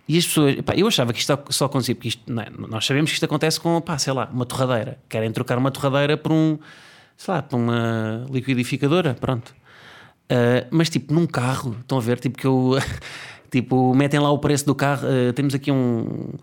e 0.07 0.17
as 0.17 0.25
pessoas, 0.25 0.55
pá, 0.61 0.73
eu 0.75 0.87
achava 0.87 1.13
que 1.13 1.19
isto 1.19 1.37
só 1.49 1.65
acontecia, 1.65 1.95
porque 1.95 2.09
isto, 2.09 2.39
é? 2.39 2.49
nós 2.67 2.85
sabemos 2.85 3.11
que 3.11 3.15
isto 3.15 3.23
acontece 3.23 3.59
com, 3.59 3.79
pá, 3.79 3.97
sei 3.97 4.11
lá, 4.13 4.29
uma 4.31 4.45
torradeira. 4.45 4.99
Querem 5.07 5.31
trocar 5.31 5.57
uma 5.57 5.71
torradeira 5.71 6.17
por 6.17 6.31
um, 6.31 6.57
sei 7.15 7.33
lá, 7.33 7.41
por 7.41 7.57
uma 7.57 8.25
liquidificadora, 8.29 9.13
pronto. 9.13 9.55
Uh, 10.29 10.67
mas 10.69 10.89
tipo, 10.89 11.13
num 11.13 11.25
carro, 11.25 11.77
estão 11.79 11.97
a 11.97 12.01
ver, 12.01 12.19
tipo, 12.19 12.37
que 12.37 12.45
eu, 12.45 12.77
tipo, 13.51 13.93
metem 13.93 14.19
lá 14.19 14.31
o 14.31 14.39
preço 14.39 14.65
do 14.65 14.73
carro. 14.73 15.07
Uh, 15.07 15.33
temos 15.33 15.53
aqui 15.53 15.71
um, 15.71 16.33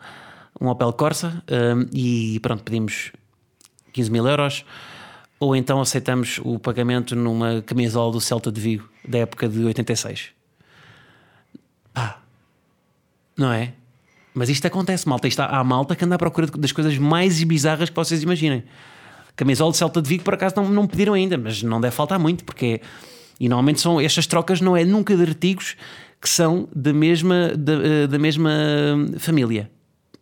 um 0.61 0.69
Opel 0.69 0.93
Corsa 0.93 1.43
e 1.93 2.38
pronto, 2.41 2.62
pedimos 2.62 3.11
15 3.93 4.11
mil 4.11 4.27
euros, 4.29 4.65
ou 5.41 5.57
então 5.57 5.81
aceitamos 5.81 6.41
o 6.45 6.59
pagamento 6.59 7.17
numa 7.17 7.62
camisola 7.62 8.12
do 8.12 8.21
Celta 8.21 8.53
de 8.53 8.61
Vigo 8.61 8.88
da 9.07 9.19
época 9.19 9.49
de 9.49 9.65
86. 9.65 10.31
Pá, 11.93 12.21
não 13.37 13.53
é? 13.53 13.73
Mas 14.35 14.49
isto 14.49 14.67
acontece, 14.67 15.09
malta. 15.09 15.27
Isto 15.27 15.41
há, 15.41 15.65
malta 15.65 15.97
que 15.97 16.05
anda 16.05 16.15
à 16.15 16.19
procura 16.19 16.47
das 16.47 16.71
coisas 16.71 16.97
mais 16.99 17.43
bizarras 17.43 17.88
que 17.88 17.97
vocês 17.97 18.23
imaginem. 18.23 18.62
Camisola 19.35 19.73
de 19.73 19.79
Celta 19.79 20.03
de 20.03 20.09
Vigo, 20.09 20.23
por 20.23 20.35
acaso, 20.35 20.55
não, 20.57 20.69
não 20.69 20.87
pediram 20.87 21.15
ainda, 21.15 21.37
mas 21.38 21.62
não 21.62 21.81
deve 21.81 21.95
faltar 21.95 22.19
muito, 22.19 22.45
porque. 22.45 22.81
E 23.41 23.49
normalmente 23.49 23.81
são 23.81 24.00
estas 24.00 24.27
trocas, 24.27 24.61
não 24.61 24.77
é 24.77 24.85
nunca 24.85 25.17
de 25.17 25.23
artigos 25.23 25.77
que 26.21 26.29
são 26.29 26.69
da 26.75 26.93
mesma, 26.93 27.53
da, 27.57 27.73
eh, 27.75 28.07
da 28.07 28.19
mesma 28.19 28.51
família. 29.19 29.71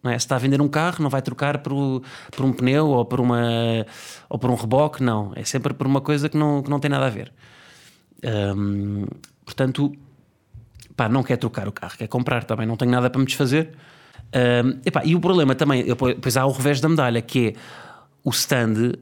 Não 0.02 0.10
é? 0.10 0.18
Se 0.18 0.24
está 0.24 0.36
a 0.36 0.38
vender 0.38 0.60
um 0.60 0.68
carro, 0.68 1.02
não 1.02 1.10
vai 1.10 1.22
trocar 1.22 1.58
por, 1.58 2.02
por 2.30 2.44
um 2.44 2.52
pneu 2.52 2.88
ou 2.88 3.04
por, 3.04 3.18
uma, 3.18 3.40
ou 4.28 4.38
por 4.38 4.50
um 4.50 4.54
reboque, 4.54 5.02
não. 5.02 5.32
É 5.34 5.42
sempre 5.44 5.74
por 5.74 5.86
uma 5.86 6.00
coisa 6.00 6.28
que 6.28 6.36
não, 6.36 6.62
que 6.62 6.70
não 6.70 6.78
tem 6.78 6.90
nada 6.90 7.06
a 7.06 7.10
ver. 7.10 7.32
portanto, 9.44 9.92
pá, 10.96 11.08
não 11.08 11.22
quer 11.22 11.36
trocar 11.36 11.66
o 11.66 11.72
carro, 11.72 11.96
quer 11.98 12.06
comprar 12.06 12.44
também, 12.44 12.66
não 12.66 12.76
tenho 12.76 12.90
nada 12.90 13.10
para 13.10 13.18
me 13.18 13.26
desfazer. 13.26 13.72
Um, 14.34 14.80
epá, 14.84 15.02
e 15.04 15.14
o 15.14 15.20
problema 15.20 15.54
também, 15.54 15.84
depois 15.84 16.36
há 16.36 16.44
o 16.46 16.52
revés 16.52 16.80
da 16.80 16.88
medalha, 16.88 17.22
que 17.22 17.48
é 17.48 17.52
o 18.24 18.30
stand, 18.30 18.94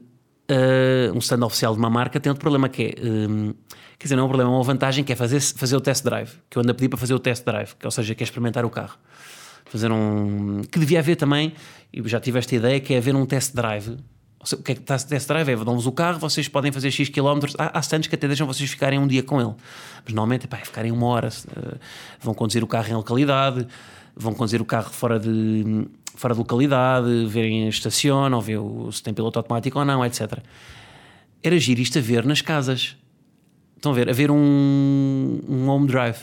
uh, 0.49 1.13
um 1.13 1.19
stand 1.19 1.45
oficial 1.45 1.73
de 1.73 1.79
uma 1.79 1.89
marca, 1.89 2.19
tem 2.19 2.29
outro 2.29 2.41
problema 2.41 2.69
que 2.69 2.83
é, 2.83 3.07
um, 3.07 3.53
quer 3.97 4.05
dizer, 4.05 4.15
não 4.15 4.23
é 4.23 4.25
um 4.25 4.29
problema, 4.29 4.51
é 4.51 4.53
uma 4.53 4.63
vantagem 4.63 5.03
que 5.03 5.13
é 5.13 5.15
fazer, 5.15 5.39
fazer 5.39 5.75
o 5.75 5.81
test 5.81 6.03
drive, 6.03 6.31
que 6.49 6.57
eu 6.57 6.61
ando 6.61 6.71
a 6.71 6.73
pedir 6.73 6.89
para 6.89 6.97
fazer 6.97 7.13
o 7.13 7.19
test 7.19 7.45
drive, 7.45 7.73
que, 7.75 7.85
ou 7.85 7.91
seja, 7.91 8.13
que 8.15 8.23
é 8.23 8.25
experimentar 8.25 8.65
o 8.65 8.69
carro. 8.69 8.97
Fazer 9.65 9.91
um. 9.91 10.61
que 10.71 10.77
devia 10.77 10.99
haver 10.99 11.15
também, 11.15 11.53
e 11.91 12.07
já 12.07 12.19
tive 12.19 12.37
esta 12.37 12.55
ideia, 12.55 12.79
que 12.79 12.93
é 12.93 12.97
haver 12.97 13.15
um 13.15 13.25
test 13.25 13.55
drive 13.55 13.97
o 14.53 14.57
que 14.61 14.73
é 14.73 14.75
que 14.75 14.81
está 14.81 14.97
test 14.99 15.27
drive? 15.27 15.49
É, 15.49 15.55
dão-vos 15.55 15.87
o 15.87 15.91
carro, 15.91 16.19
vocês 16.19 16.47
podem 16.47 16.71
fazer 16.71 16.91
X 16.91 17.09
quilómetros. 17.09 17.55
Há, 17.57 17.77
há 17.77 17.81
stands 17.81 18.07
que 18.07 18.15
até 18.15 18.27
deixam 18.27 18.45
vocês 18.45 18.69
ficarem 18.69 18.99
um 18.99 19.07
dia 19.07 19.23
com 19.23 19.41
ele. 19.41 19.53
Mas 20.03 20.13
normalmente 20.13 20.47
pá, 20.47 20.57
é 20.57 20.65
ficarem 20.65 20.91
uma 20.91 21.07
hora. 21.07 21.29
Uh, 21.29 21.79
vão 22.19 22.33
conduzir 22.33 22.63
o 22.63 22.67
carro 22.67 22.87
em 22.89 22.93
localidade, 22.93 23.67
vão 24.15 24.33
conduzir 24.33 24.61
o 24.61 24.65
carro 24.65 24.91
fora 24.91 25.19
de, 25.19 25.87
fora 26.15 26.33
de 26.33 26.39
localidade, 26.39 27.25
verem 27.27 27.67
estacionam, 27.67 28.41
ver 28.41 28.59
se 28.91 29.03
tem 29.03 29.13
piloto 29.13 29.39
automático 29.39 29.77
ou 29.77 29.85
não, 29.85 30.05
etc. 30.05 30.39
Era 31.43 31.57
giro 31.59 31.81
isto 31.81 31.97
a 31.97 32.01
ver 32.01 32.25
nas 32.25 32.41
casas. 32.41 32.95
Estão 33.75 33.91
a 33.91 33.95
ver? 33.95 34.09
A 34.09 34.13
ver 34.13 34.31
um, 34.31 35.39
um 35.47 35.69
home 35.69 35.87
drive 35.87 36.17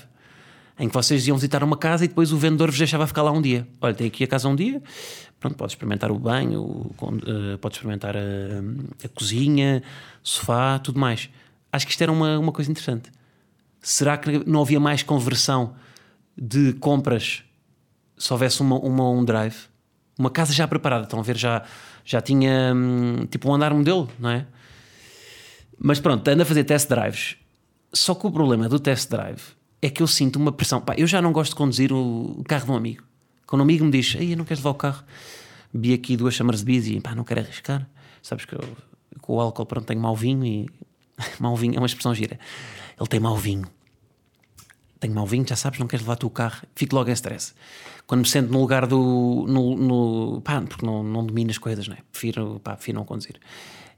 em 0.79 0.89
que 0.89 0.95
vocês 0.95 1.27
iam 1.29 1.37
visitar 1.37 1.63
uma 1.63 1.77
casa 1.77 2.05
e 2.05 2.09
depois 2.09 2.33
o 2.33 2.37
vendedor 2.37 2.71
vos 2.71 2.79
deixava 2.79 3.07
ficar 3.07 3.23
lá 3.23 3.31
um 3.31 3.41
dia. 3.41 3.67
Olha, 3.81 3.95
tem 3.95 4.07
aqui 4.07 4.25
a 4.25 4.27
casa 4.27 4.49
um 4.49 4.57
dia, 4.57 4.83
pronto, 5.39 5.57
pode 5.57 5.73
experimentar 5.73 6.11
o 6.11 6.19
banho, 6.19 6.91
pode 7.61 7.75
experimentar 7.77 8.17
a, 8.17 8.21
a, 9.05 9.09
cozinha, 9.11 9.83
sofá, 10.23 10.79
tudo 10.79 10.99
mais. 10.99 11.29
Acho 11.71 11.87
que 11.87 11.93
isto 11.93 12.03
era 12.03 12.11
uma, 12.11 12.39
uma 12.39 12.53
coisa 12.53 12.71
interessante. 12.71 13.13
Será 13.81 14.17
que 14.17 14.43
não 14.45 14.63
havia 14.63 14.81
mais 14.81 15.03
conversão 15.03 15.75
de 16.37 16.73
compras 16.75 17.45
se 18.17 18.33
houvesse 18.33 18.61
uma, 18.61 18.77
uma 18.79 19.11
um 19.11 19.25
drive? 19.25 19.72
Uma 20.19 20.31
casa 20.31 20.53
já 20.53 20.69
preparada, 20.69 21.05
estão 21.05 21.19
a 21.19 21.23
ver, 21.23 21.37
já, 21.37 21.63
já 22.05 22.21
tinha 22.21 22.73
hum, 22.75 23.27
tipo 23.31 23.49
um 23.51 23.55
andar 23.55 23.73
modelo, 23.73 24.09
não 24.19 24.31
é? 24.31 24.47
Mas 25.79 25.99
pronto, 25.99 26.27
anda 26.29 26.43
a 26.43 26.47
fazer 26.47 26.65
test 26.65 26.89
drives. 26.89 27.37
Só 27.93 28.15
que 28.15 28.27
o 28.27 28.31
problema 28.31 28.69
do 28.69 28.79
test 28.79 29.11
drive 29.11 29.43
é 29.81 29.91
que 29.91 30.03
eu 30.03 30.07
sinto 30.07 30.37
uma 30.37 30.53
pressão. 30.53 30.81
Pá, 30.81 30.95
eu 30.97 31.07
já 31.07 31.21
não 31.21 31.33
gosto 31.33 31.51
de 31.51 31.57
conduzir 31.57 31.93
o 31.93 32.43
carro 32.47 32.67
de 32.67 32.71
um 32.71 32.77
amigo. 32.77 33.03
Quando 33.47 33.61
um 33.61 33.65
amigo 33.65 33.85
me 33.85 33.91
diz, 33.91 34.15
ei, 34.15 34.37
não 34.37 34.45
queres 34.45 34.61
levar 34.61 34.71
o 34.71 34.75
carro? 34.75 35.03
Vi 35.75 35.93
aqui 35.93 36.17
duas 36.17 36.35
chamas 36.35 36.61
de 36.61 36.65
bis 36.67 36.87
e 36.87 37.01
pá, 37.01 37.15
não 37.15 37.25
quero 37.25 37.41
arriscar. 37.41 37.89
Sabes 38.23 38.45
que 38.45 38.55
eu, 38.55 38.61
com 39.21 39.35
o 39.35 39.41
álcool 39.41 39.67
pronto 39.67 39.87
tenho 39.87 40.01
mau 40.01 40.15
vinho 40.15 40.45
e 40.47 40.69
mau 41.41 41.57
vinho 41.57 41.75
é 41.75 41.79
uma 41.79 41.87
expressão 41.87 42.15
gira. 42.15 42.39
Ele 42.99 43.09
tem 43.09 43.19
mau 43.19 43.37
vinho. 43.37 43.67
Tenho 45.01 45.15
mau 45.15 45.27
vinho, 45.27 45.45
já 45.47 45.57
sabes, 45.57 45.81
não 45.81 45.89
queres 45.89 46.05
levar 46.05 46.17
tu 46.17 46.29
o 46.29 46.31
carro. 46.31 46.63
Fico 46.77 46.95
logo 46.95 47.11
em 47.11 47.13
stress. 47.13 47.55
Quando 48.07 48.23
me 48.23 48.29
sento 48.29 48.53
no 48.53 48.61
lugar 48.61 48.87
do. 48.87 49.47
No, 49.49 49.77
no, 49.77 50.41
pá, 50.43 50.61
porque 50.61 50.85
não, 50.85 51.03
não 51.03 51.25
domino 51.25 51.51
as 51.51 51.59
coisas, 51.59 51.89
não 51.89 51.95
é? 51.95 51.99
Prefiro, 52.11 52.61
pá, 52.63 52.75
prefiro 52.75 52.99
não 52.99 53.05
conduzir. 53.05 53.37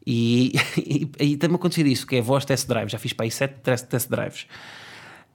E, 0.06 0.52
e, 0.76 1.10
e 1.18 1.36
tem-me 1.36 1.56
acontecido 1.56 1.86
isso, 1.86 2.06
que 2.06 2.16
é 2.16 2.22
voz 2.22 2.44
test 2.44 2.68
drive. 2.68 2.90
Já 2.90 2.98
fiz 2.98 3.12
para 3.12 3.26
aí 3.26 3.30
sete 3.30 3.60
test 3.62 4.08
drives. 4.08 4.46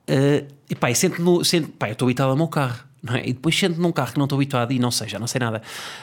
Uh, 0.10 0.48
e 0.70 0.76
pá, 0.76 0.94
sento 0.94 1.22
no, 1.22 1.44
sento, 1.44 1.70
pá, 1.70 1.88
eu 1.90 1.94
estou 1.94 2.08
habituado 2.08 2.30
ao 2.30 2.36
meu 2.36 2.48
carro. 2.48 2.90
Não 3.02 3.16
é? 3.16 3.22
E 3.22 3.34
depois 3.34 3.58
sento 3.58 3.80
num 3.80 3.94
carro 3.94 4.12
que 4.12 4.18
não 4.18 4.26
estou 4.26 4.36
habituado 4.36 4.74
e 4.74 4.80
não 4.80 4.92
sei, 4.92 5.08
já 5.08 5.18
não 5.18 5.28
sei 5.28 5.40
nada. 5.40 5.62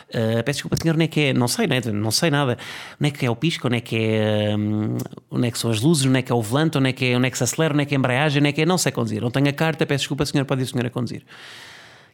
Uh, 0.08 0.42
peço 0.44 0.58
desculpa, 0.58 0.76
senhor, 0.80 0.94
onde 0.94 1.04
é 1.04 1.08
que 1.08 1.20
é? 1.20 1.32
Não 1.34 1.46
sei, 1.46 1.66
né? 1.66 1.80
não 1.92 2.10
sei 2.10 2.30
nada. 2.30 2.56
Onde 2.98 3.08
é 3.08 3.10
que 3.10 3.26
é 3.26 3.30
o 3.30 3.36
pisco? 3.36 3.66
Onde 3.66 3.76
é 3.76 3.80
que 3.80 3.96
é, 3.96 4.56
um, 4.56 4.96
onde 5.30 5.48
é 5.48 5.50
que 5.50 5.58
são 5.58 5.70
as 5.70 5.80
luzes? 5.80 6.06
Onde 6.06 6.18
é 6.18 6.22
que 6.22 6.32
é 6.32 6.34
o 6.34 6.40
volante? 6.40 6.78
Onde 6.78 6.88
é 6.88 6.92
que, 6.92 7.04
é, 7.04 7.16
onde 7.16 7.26
é 7.26 7.30
que 7.30 7.36
se 7.36 7.44
acelera? 7.44 7.74
Onde 7.74 7.82
é 7.82 7.86
que 7.86 7.94
é 7.94 7.96
a 7.96 7.98
embreagem? 7.98 8.40
Onde 8.40 8.48
é 8.48 8.52
que 8.52 8.62
é? 8.62 8.66
Não 8.66 8.78
sei 8.78 8.92
conduzir. 8.92 9.20
Não 9.20 9.30
tenho 9.30 9.48
a 9.48 9.52
carta, 9.52 9.84
peço 9.84 10.02
desculpa, 10.02 10.24
senhor, 10.24 10.46
pode 10.46 10.62
ir 10.62 10.64
o 10.64 10.66
senhor 10.68 10.86
a 10.86 10.90
conduzir. 10.90 11.22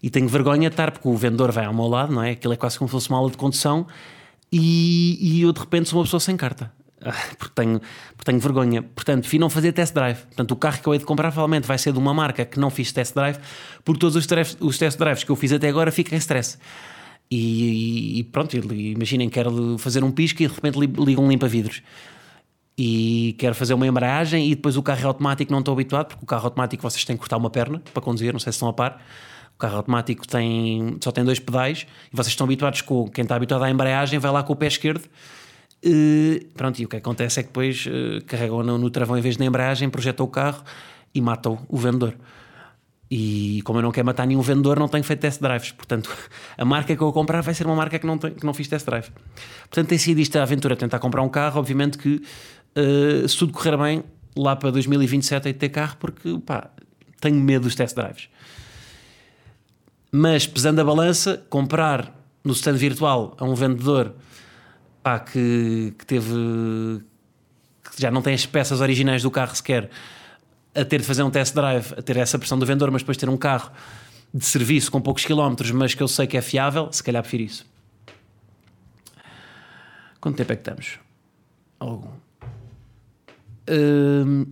E 0.02 0.10
tenho 0.10 0.28
vergonha 0.28 0.68
de 0.68 0.74
estar, 0.74 0.90
porque 0.90 1.06
o 1.06 1.16
vendedor 1.16 1.52
vai 1.52 1.64
ao 1.64 1.74
meu 1.74 1.86
lado, 1.86 2.12
não 2.12 2.22
é? 2.22 2.32
Aquilo 2.32 2.52
é 2.52 2.56
quase 2.56 2.78
como 2.78 2.88
se 2.88 2.92
fosse 2.92 3.08
uma 3.08 3.18
aula 3.18 3.30
de 3.30 3.36
condução 3.36 3.86
e, 4.52 5.18
e 5.20 5.42
eu 5.42 5.52
de 5.52 5.60
repente 5.60 5.88
sou 5.88 5.98
uma 5.98 6.04
pessoa 6.04 6.20
sem 6.20 6.36
carta. 6.36 6.72
porque 7.38 7.54
tenho, 7.54 7.80
porque 8.16 8.24
tenho 8.24 8.38
vergonha. 8.38 8.82
Portanto, 8.82 9.28
fui 9.28 9.38
não 9.38 9.48
fazer 9.48 9.72
test 9.72 9.94
drive. 9.94 10.18
Portanto, 10.18 10.50
o 10.50 10.56
carro 10.56 10.80
que 10.80 10.86
eu 10.86 10.92
hei 10.92 10.98
de 10.98 11.04
comprar 11.04 11.30
provavelmente 11.30 11.66
vai 11.66 11.78
ser 11.78 11.92
de 11.92 11.98
uma 11.98 12.12
marca 12.12 12.44
que 12.44 12.60
não 12.60 12.70
fiz 12.70 12.92
test 12.92 13.14
drive, 13.14 13.38
porque 13.84 14.00
todos 14.00 14.16
os, 14.16 14.26
tref, 14.26 14.56
os 14.60 14.78
test 14.78 14.98
drives 14.98 15.24
que 15.24 15.30
eu 15.30 15.36
fiz 15.36 15.52
até 15.52 15.68
agora 15.68 15.90
ficam 15.90 16.14
em 16.14 16.18
stress. 16.18 16.58
E, 17.30 18.18
e 18.18 18.24
pronto, 18.24 18.54
imaginem, 18.54 19.30
quero 19.30 19.78
fazer 19.78 20.04
um 20.04 20.10
pisco 20.10 20.42
e 20.42 20.46
de 20.46 20.54
repente 20.54 20.78
ligo 20.78 21.22
um 21.22 21.28
limpa-vidros. 21.28 21.82
E 22.76 23.34
quero 23.38 23.54
fazer 23.54 23.74
uma 23.74 23.86
embreagem 23.86 24.50
e 24.50 24.54
depois 24.54 24.76
o 24.76 24.82
carro 24.82 25.00
é 25.00 25.04
automático, 25.04 25.50
não 25.50 25.60
estou 25.60 25.72
habituado, 25.72 26.08
porque 26.08 26.24
o 26.24 26.26
carro 26.26 26.44
automático 26.44 26.82
vocês 26.82 27.04
têm 27.04 27.16
que 27.16 27.20
cortar 27.20 27.36
uma 27.36 27.50
perna 27.50 27.82
para 27.92 28.02
conduzir, 28.02 28.32
não 28.32 28.40
sei 28.40 28.52
se 28.52 28.56
estão 28.56 28.68
a 28.68 28.72
par. 28.72 29.02
Carro 29.62 29.76
automático 29.76 30.26
tem, 30.26 30.98
só 31.02 31.10
tem 31.10 31.24
dois 31.24 31.38
pedais 31.38 31.86
e 32.12 32.16
vocês 32.16 32.32
estão 32.32 32.44
habituados 32.44 32.80
com 32.80 33.08
quem 33.08 33.22
está 33.22 33.36
habituado 33.36 33.62
à 33.62 33.70
embreagem, 33.70 34.18
vai 34.18 34.30
lá 34.30 34.42
com 34.42 34.52
o 34.52 34.56
pé 34.56 34.66
esquerdo 34.66 35.08
Uh, 35.84 36.44
pronto, 36.54 36.80
e 36.80 36.84
o 36.84 36.88
que 36.88 36.96
acontece 36.96 37.40
é 37.40 37.42
que 37.42 37.48
depois 37.48 37.86
uh, 37.86 38.24
carregam 38.24 38.62
no, 38.62 38.78
no, 38.78 38.88
travão 38.88 39.18
em 39.18 39.20
vez 39.20 39.34
de 39.34 39.40
na 39.40 39.46
embreagem, 39.46 39.90
projetam 39.90 40.24
o 40.24 40.28
carro 40.28 40.62
e 41.12 41.20
matam 41.20 41.58
o 41.68 41.76
vendedor. 41.76 42.14
E 43.10 43.60
como 43.64 43.80
eu 43.80 43.82
não 43.82 43.90
quero 43.90 44.06
matar 44.06 44.24
nenhum 44.24 44.40
vendedor, 44.40 44.78
não 44.78 44.88
tenho 44.88 45.02
feito 45.02 45.20
test 45.20 45.42
drives. 45.42 45.72
Portanto, 45.72 46.08
a 46.56 46.64
marca 46.64 46.94
que 46.94 47.02
eu 47.02 47.06
vou 47.06 47.12
comprar 47.12 47.40
vai 47.40 47.52
ser 47.52 47.66
uma 47.66 47.74
marca 47.74 47.98
que 47.98 48.06
não, 48.06 48.16
que 48.16 48.46
não 48.46 48.54
fiz 48.54 48.68
test 48.68 48.86
drive. 48.86 49.10
Portanto, 49.62 49.88
tem 49.88 49.98
sido 49.98 50.20
isto 50.20 50.38
a 50.38 50.42
aventura, 50.42 50.76
tentar 50.76 51.00
comprar 51.00 51.20
um 51.22 51.28
carro. 51.28 51.58
Obviamente 51.58 51.98
que 51.98 52.22
uh, 52.76 53.28
se 53.28 53.36
tudo 53.36 53.52
correr 53.52 53.76
bem, 53.76 54.04
lá 54.36 54.54
para 54.54 54.70
2027 54.70 55.48
hei 55.48 55.52
de 55.52 55.58
ter 55.58 55.68
carro, 55.68 55.96
porque 55.98 56.38
pá, 56.46 56.70
tenho 57.20 57.36
medo 57.36 57.64
dos 57.64 57.74
test 57.74 57.96
drives. 57.96 58.28
Mas 60.14 60.46
pesando 60.46 60.78
a 60.78 60.84
balança, 60.84 61.42
comprar 61.48 62.14
no 62.44 62.52
stand 62.52 62.74
virtual 62.74 63.34
a 63.38 63.44
um 63.44 63.54
vendedor 63.54 64.14
pá, 65.02 65.18
que, 65.18 65.94
que 65.98 66.04
teve. 66.04 66.30
que 67.82 68.00
já 68.00 68.10
não 68.10 68.20
tem 68.20 68.34
as 68.34 68.44
peças 68.44 68.82
originais 68.82 69.22
do 69.22 69.30
carro 69.30 69.56
sequer, 69.56 69.88
a 70.74 70.84
ter 70.84 71.00
de 71.00 71.06
fazer 71.06 71.22
um 71.22 71.30
test 71.30 71.54
drive, 71.54 71.94
a 71.96 72.02
ter 72.02 72.18
essa 72.18 72.38
pressão 72.38 72.58
do 72.58 72.66
vendedor, 72.66 72.90
mas 72.90 73.00
depois 73.00 73.16
ter 73.16 73.30
um 73.30 73.38
carro 73.38 73.72
de 74.34 74.44
serviço 74.44 74.90
com 74.90 75.00
poucos 75.00 75.24
quilómetros, 75.24 75.70
mas 75.70 75.94
que 75.94 76.02
eu 76.02 76.08
sei 76.08 76.26
que 76.26 76.36
é 76.36 76.42
fiável, 76.42 76.92
se 76.92 77.02
calhar 77.02 77.22
prefiro 77.22 77.44
isso. 77.44 77.66
Quanto 80.20 80.36
tempo 80.36 80.52
é 80.52 80.56
que 80.56 80.60
estamos? 80.60 80.98
Algum. 81.80 82.10
Hum... 83.68 84.46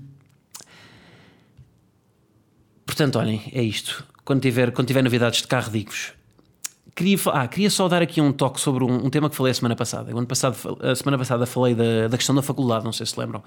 Portanto, 2.85 3.19
olhem, 3.19 3.43
é 3.55 3.63
isto. 3.63 4.05
Quando 4.31 4.43
tiver, 4.43 4.71
quando 4.71 4.87
tiver 4.87 5.03
novidades 5.03 5.43
de 5.43 5.49
carro, 5.49 5.73
digo-vos. 5.73 6.13
Queria, 6.95 7.19
ah, 7.33 7.49
queria 7.49 7.69
só 7.69 7.89
dar 7.89 8.01
aqui 8.01 8.21
um 8.21 8.31
toque 8.31 8.61
sobre 8.61 8.85
um, 8.85 9.07
um, 9.07 9.11
tema 9.11 9.29
que 9.29 9.35
falei 9.35 9.51
a 9.51 9.55
semana 9.55 9.75
passada. 9.75 10.17
Ano 10.17 10.25
passado, 10.25 10.57
a 10.81 10.95
semana 10.95 11.19
passada 11.19 11.47
falei 11.47 11.75
da, 11.75 12.07
da 12.07 12.17
questão 12.17 12.33
da 12.33 12.41
faculdade, 12.41 12.85
não 12.85 12.93
sei 12.93 13.07
se 13.07 13.19
lembram, 13.19 13.43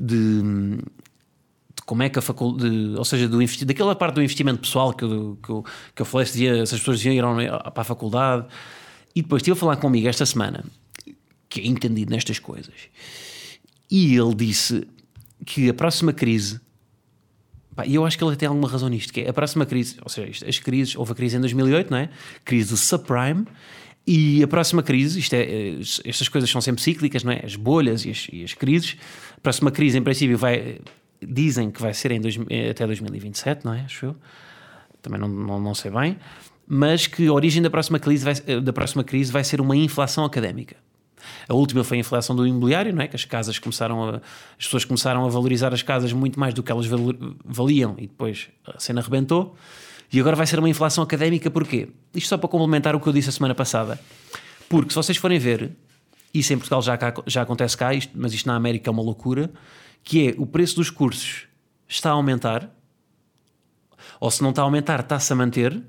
de, 0.00 0.42
de 0.42 1.82
como 1.86 2.02
é 2.02 2.08
que 2.08 2.18
a 2.18 2.22
faculdade, 2.22 2.94
ou 2.96 3.04
seja, 3.04 3.28
do 3.28 3.38
daquela 3.66 3.94
parte 3.94 4.16
do 4.16 4.20
investimento 4.20 4.58
pessoal 4.58 4.92
que 4.92 5.04
eu, 5.04 5.38
que 5.40 5.48
eu, 5.48 5.64
que 5.94 6.02
eu 6.02 6.06
falei, 6.06 6.26
se, 6.26 6.38
dia, 6.38 6.66
se 6.66 6.74
as 6.74 6.80
pessoas 6.80 7.04
iam 7.04 7.36
para 7.72 7.82
a 7.82 7.84
faculdade. 7.84 8.48
E 9.14 9.22
depois 9.22 9.42
estive 9.42 9.56
a 9.56 9.60
falar 9.60 9.76
com 9.76 9.86
amigo 9.86 10.08
esta 10.08 10.26
semana, 10.26 10.64
que 11.48 11.60
é 11.60 11.66
entendido 11.68 12.10
nestas 12.10 12.40
coisas, 12.40 12.74
e 13.88 14.16
ele 14.16 14.34
disse 14.34 14.88
que 15.44 15.70
a 15.70 15.74
próxima 15.74 16.12
crise 16.12 16.60
e 17.84 17.94
eu 17.94 18.04
acho 18.06 18.16
que 18.16 18.24
ele 18.24 18.36
tem 18.36 18.48
alguma 18.48 18.68
razão 18.68 18.88
nisto, 18.88 19.12
que 19.12 19.20
é 19.22 19.28
a 19.28 19.32
próxima 19.32 19.66
crise, 19.66 19.96
ou 20.02 20.08
seja, 20.08 20.46
as 20.46 20.58
crises, 20.58 20.96
houve 20.96 21.12
a 21.12 21.14
crise 21.14 21.36
em 21.36 21.40
2008, 21.40 21.90
não 21.90 21.98
é? 21.98 22.08
Crise 22.44 22.70
do 22.70 22.76
subprime, 22.76 23.46
e 24.06 24.40
a 24.42 24.46
próxima 24.46 24.82
crise, 24.84 25.18
isto 25.18 25.34
é, 25.34 25.42
eh, 25.42 25.80
estas 26.04 26.28
coisas 26.28 26.48
são 26.48 26.60
sempre 26.60 26.80
cíclicas, 26.80 27.24
não 27.24 27.32
é? 27.32 27.40
As 27.44 27.56
bolhas 27.56 28.04
e 28.04 28.10
as, 28.10 28.28
e 28.32 28.44
as 28.44 28.54
crises. 28.54 28.96
A 29.36 29.40
próxima 29.40 29.70
crise, 29.72 29.98
em 29.98 30.02
princípio, 30.02 30.38
vai, 30.38 30.78
dizem 31.20 31.72
que 31.72 31.82
vai 31.82 31.92
ser 31.92 32.12
em 32.12 32.20
dois, 32.20 32.38
eh, 32.48 32.70
até 32.70 32.86
2027, 32.86 33.64
não 33.64 33.74
é? 33.74 33.80
Acho 33.80 34.06
eu. 34.06 34.16
Também 35.02 35.20
não, 35.20 35.26
não, 35.26 35.60
não 35.60 35.74
sei 35.74 35.90
bem. 35.90 36.16
Mas 36.68 37.08
que 37.08 37.26
a 37.26 37.32
origem 37.32 37.60
da 37.60 37.68
próxima, 37.68 37.98
crise 37.98 38.24
vai, 38.24 38.34
eh, 38.46 38.60
da 38.60 38.72
próxima 38.72 39.02
crise 39.02 39.32
vai 39.32 39.42
ser 39.42 39.60
uma 39.60 39.76
inflação 39.76 40.24
académica. 40.24 40.76
A 41.48 41.54
última 41.54 41.82
foi 41.82 41.96
a 41.98 42.00
inflação 42.00 42.36
do 42.36 42.46
imobiliário, 42.46 42.94
não 42.94 43.02
é? 43.02 43.08
Que 43.08 43.16
as 43.16 43.24
casas 43.24 43.58
começaram 43.58 44.04
a, 44.04 44.16
as 44.16 44.64
pessoas 44.64 44.84
começaram 44.84 45.24
a 45.24 45.28
valorizar 45.28 45.72
as 45.72 45.82
casas 45.82 46.12
muito 46.12 46.38
mais 46.38 46.54
do 46.54 46.62
que 46.62 46.70
elas 46.70 46.86
valiam 47.44 47.94
e 47.98 48.06
depois 48.06 48.48
a 48.66 48.78
cena 48.78 49.00
arrebentou. 49.00 49.56
E 50.12 50.20
agora 50.20 50.36
vai 50.36 50.46
ser 50.46 50.58
uma 50.58 50.68
inflação 50.68 51.02
académica, 51.02 51.50
porquê? 51.50 51.88
Isto 52.14 52.28
só 52.28 52.38
para 52.38 52.48
complementar 52.48 52.94
o 52.94 53.00
que 53.00 53.08
eu 53.08 53.12
disse 53.12 53.28
a 53.28 53.32
semana 53.32 53.54
passada. 53.54 53.98
Porque 54.68 54.90
se 54.90 54.96
vocês 54.96 55.18
forem 55.18 55.38
ver, 55.38 55.72
isso 56.32 56.52
em 56.52 56.58
Portugal 56.58 56.82
já, 56.82 56.98
já 57.26 57.42
acontece 57.42 57.76
cá, 57.76 57.92
isto, 57.94 58.12
mas 58.14 58.32
isto 58.32 58.46
na 58.46 58.54
América 58.54 58.88
é 58.88 58.92
uma 58.92 59.02
loucura, 59.02 59.50
que 60.04 60.28
é 60.28 60.34
o 60.38 60.46
preço 60.46 60.76
dos 60.76 60.90
cursos 60.90 61.46
está 61.88 62.10
a 62.10 62.12
aumentar, 62.12 62.70
ou 64.20 64.30
se 64.30 64.42
não 64.42 64.50
está 64.50 64.62
a 64.62 64.64
aumentar, 64.64 65.00
está-se 65.00 65.32
a 65.32 65.36
manter, 65.36 65.82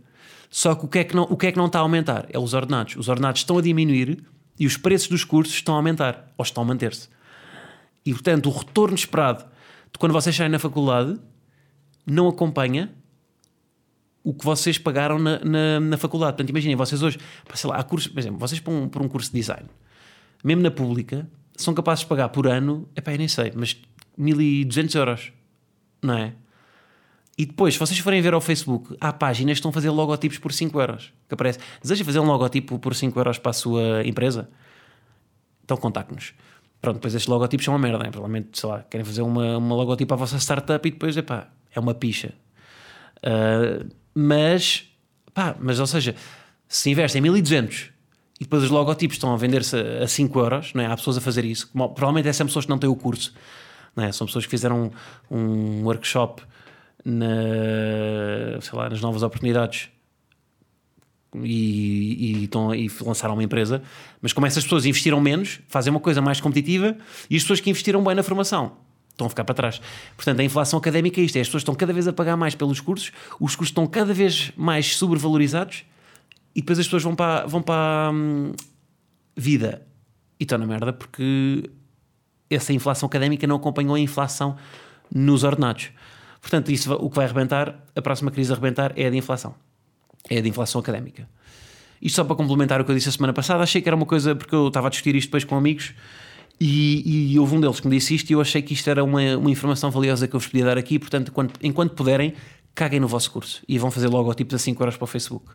só 0.50 0.76
que 0.76 0.86
o 0.86 0.88
que, 0.88 1.00
é 1.00 1.04
que 1.04 1.16
não, 1.16 1.24
o 1.24 1.36
que 1.36 1.48
é 1.48 1.52
que 1.52 1.58
não 1.58 1.66
está 1.66 1.80
a 1.80 1.82
aumentar? 1.82 2.28
É 2.32 2.40
os 2.40 2.54
ordenados. 2.54 2.96
Os 2.96 3.10
ordenados 3.10 3.42
estão 3.42 3.58
a 3.58 3.62
diminuir 3.62 4.24
e 4.60 4.66
os 4.66 4.78
preços 4.78 5.08
dos 5.08 5.24
cursos 5.24 5.54
estão 5.56 5.76
a 5.76 5.78
aumentar 5.78 6.32
ou 6.38 6.44
estão 6.44 6.64
a 6.64 6.66
manter-se. 6.66 7.10
E 8.06 8.12
portanto, 8.14 8.50
o 8.50 8.52
retorno 8.52 8.96
esperado 8.96 9.44
de 9.92 10.00
quando 10.00 10.14
vocês 10.14 10.36
saem 10.36 10.50
na 10.50 10.60
faculdade 10.60 11.20
não 12.06 12.28
acompanha 12.28 12.94
o 14.24 14.34
que 14.34 14.44
vocês 14.44 14.78
pagaram 14.78 15.20
na, 15.20 15.40
na, 15.40 15.80
na 15.80 15.98
faculdade. 15.98 16.34
Portanto, 16.34 16.50
imaginem, 16.50 16.76
vocês 16.76 17.02
hoje, 17.02 17.18
sei 17.54 17.70
lá, 17.70 17.78
há 17.78 17.84
cursos, 17.84 18.12
por 18.12 18.20
exemplo, 18.20 18.38
vocês 18.40 18.60
por 18.60 18.72
um, 18.72 18.90
por 18.90 19.02
um 19.02 19.08
curso 19.08 19.32
de 19.32 19.40
design, 19.40 19.70
mesmo 20.44 20.62
na 20.62 20.72
pública, 20.72 21.28
são 21.56 21.74
capazes 21.74 22.02
de 22.02 22.08
pagar 22.08 22.30
por 22.30 22.48
ano, 22.48 22.88
epá, 22.96 23.14
eu 23.14 23.18
nem 23.18 23.28
sei, 23.28 23.52
mas 23.56 23.78
1200 24.18 24.96
euros, 24.96 25.32
não 26.02 26.14
é? 26.14 26.34
E 27.38 27.46
depois, 27.46 27.76
se 27.76 27.80
vocês 27.80 28.00
forem 28.00 28.20
ver 28.20 28.34
ao 28.34 28.42
Facebook, 28.42 28.98
há 29.00 29.14
páginas 29.14 29.54
que 29.54 29.60
estão 29.60 29.70
a 29.70 29.74
fazer 29.74 29.92
logotipos 29.92 30.40
por 30.40 30.52
5 30.52 30.82
euros. 30.82 31.14
Que 31.28 31.36
aparece. 31.36 31.60
Deseja 31.82 32.04
fazer 32.04 32.20
um 32.20 32.26
logotipo 32.26 32.80
por 32.80 32.96
5 32.96 33.20
euros 33.20 33.38
para 33.38 33.52
a 33.52 33.54
sua 33.54 34.04
empresa? 34.06 34.50
Então 35.64 35.78
contacte-nos. 35.78 36.34
Pronto, 36.82 36.96
depois 36.96 37.14
estes 37.14 37.28
logotipos 37.28 37.64
são 37.64 37.76
uma 37.76 37.80
merda, 37.80 38.00
né? 38.00 38.10
provavelmente, 38.10 38.60
sei 38.60 38.70
lá, 38.70 38.84
querem 38.90 39.06
fazer 39.06 39.22
uma, 39.22 39.58
uma 39.58 39.76
logotipo 39.76 40.14
à 40.14 40.18
vossa 40.18 40.38
startup 40.38 40.88
e 40.88 40.92
depois, 40.92 41.16
epá, 41.16 41.48
é 41.76 41.80
uma 41.80 41.94
picha. 41.94 42.34
Uh, 43.18 43.88
mas, 44.16 44.90
pá, 45.34 45.56
mas 45.60 45.80
ou 45.80 45.86
seja, 45.86 46.16
se 46.68 46.90
investem 46.90 47.22
1200 47.22 47.92
e 48.40 48.44
depois 48.44 48.64
os 48.64 48.70
logotipos 48.70 49.16
estão 49.16 49.34
a 49.34 49.38
vender-se 49.38 49.76
a 49.76 50.08
5 50.08 50.40
euros, 50.40 50.74
não 50.74 50.84
é? 50.84 50.88
há 50.88 50.96
pessoas 50.96 51.18
a 51.18 51.22
fazer 51.22 51.46
isso, 51.46 51.70
provavelmente 51.72 52.28
essas 52.28 52.38
são 52.38 52.48
pessoas 52.48 52.66
que 52.66 52.70
não 52.70 52.78
têm 52.80 52.90
o 52.90 52.96
curso, 52.96 53.34
não 53.96 54.04
é? 54.04 54.12
são 54.12 54.26
pessoas 54.26 54.46
que 54.46 54.52
fizeram 54.52 54.92
um 55.30 55.84
workshop 55.84 56.44
na, 57.04 58.60
sei 58.62 58.78
lá, 58.78 58.90
nas 58.90 59.02
novas 59.02 59.24
oportunidades 59.24 59.90
e, 61.36 62.40
e, 62.40 62.44
estão, 62.46 62.74
e 62.74 62.90
lançaram 63.02 63.34
uma 63.34 63.44
empresa, 63.44 63.82
mas 64.22 64.34
como 64.34 64.48
essas 64.48 64.64
pessoas 64.64 64.86
investiram 64.86 65.20
menos, 65.22 65.60
fazem 65.68 65.92
uma 65.92 66.00
coisa 66.00 66.22
mais 66.22 66.40
competitiva 66.40 66.98
e 67.30 67.36
as 67.36 67.42
pessoas 67.44 67.60
que 67.60 67.70
investiram 67.70 68.04
bem 68.04 68.16
na 68.16 68.24
formação 68.24 68.78
estão 69.12 69.28
a 69.28 69.30
ficar 69.30 69.44
para 69.44 69.56
trás. 69.56 69.82
Portanto, 70.16 70.40
a 70.40 70.44
inflação 70.44 70.78
académica 70.80 71.20
é 71.20 71.24
isto: 71.24 71.36
é, 71.38 71.42
as 71.42 71.48
pessoas 71.48 71.62
estão 71.62 71.76
cada 71.76 71.92
vez 71.92 72.08
a 72.08 72.14
pagar 72.14 72.38
mais 72.38 72.56
pelos 72.56 72.80
cursos, 72.80 73.12
os 73.40 73.56
cursos 73.56 73.70
estão 73.70 73.88
cada 73.88 74.14
vez 74.14 74.52
mais 74.56 74.96
sobrevalorizados 74.96 75.84
e 76.56 76.62
depois 76.62 76.80
as 76.80 76.86
pessoas 76.86 77.04
vão 77.04 77.16
para, 77.16 77.46
vão 77.46 77.62
para 77.62 78.08
a 78.08 78.12
hum, 78.12 78.54
vida 79.36 79.86
e 80.40 80.44
estão 80.44 80.58
na 80.58 80.66
merda 80.66 80.94
porque 80.94 81.70
essa 82.50 82.72
inflação 82.72 83.08
académica 83.08 83.46
não 83.46 83.58
acompanhou 83.58 83.96
a 83.96 84.00
inflação 84.00 84.56
nos 85.14 85.44
ordenados. 85.44 85.90
Portanto, 86.48 86.72
isso, 86.72 86.94
o 86.94 87.10
que 87.10 87.16
vai 87.18 87.26
arrebentar, 87.26 87.78
a 87.94 88.02
próxima 88.02 88.32
crise 88.32 88.54
a 88.54 88.56
arrebentar 88.56 88.94
é 88.96 89.06
a 89.06 89.10
de 89.10 89.18
inflação. 89.18 89.54
É 90.30 90.38
a 90.38 90.42
de 90.42 90.48
inflação 90.48 90.80
académica. 90.80 91.28
Isto 92.02 92.16
só 92.16 92.24
para 92.24 92.38
complementar 92.38 92.80
o 92.80 92.86
que 92.86 92.92
eu 92.92 92.96
disse 92.96 93.10
a 93.10 93.12
semana 93.12 93.34
passada, 93.34 93.62
achei 93.62 93.82
que 93.82 93.90
era 93.90 93.96
uma 93.98 94.06
coisa, 94.06 94.34
porque 94.34 94.56
eu 94.56 94.70
estava 94.70 94.88
a 94.88 94.90
discutir 94.90 95.14
isto 95.14 95.28
depois 95.28 95.44
com 95.44 95.58
amigos 95.58 95.94
e, 96.58 97.34
e 97.34 97.38
houve 97.38 97.54
um 97.54 97.60
deles 97.60 97.82
que 97.82 97.88
me 97.90 97.98
disse 97.98 98.16
isto 98.16 98.30
e 98.30 98.34
eu 98.34 98.40
achei 98.40 98.62
que 98.62 98.74
isto 98.74 98.90
era 98.90 99.04
uma, 99.04 99.36
uma 99.36 99.52
informação 99.52 99.92
valiosa 99.92 100.26
que 100.26 100.38
eu 100.38 100.40
vos 100.40 100.48
podia 100.48 100.64
dar 100.64 100.78
aqui. 100.78 100.98
Portanto, 100.98 101.32
enquanto, 101.32 101.60
enquanto 101.62 101.96
puderem, 101.96 102.34
caguem 102.74 103.02
no 103.02 103.10
vosso 103.10 103.30
curso 103.30 103.62
e 103.68 103.78
vão 103.78 103.92
fazer 103.92 104.08
logotipos 104.08 104.56
a 104.56 104.58
5 104.58 104.82
euros 104.82 104.96
para 104.96 105.04
o 105.04 105.08
Facebook. 105.08 105.48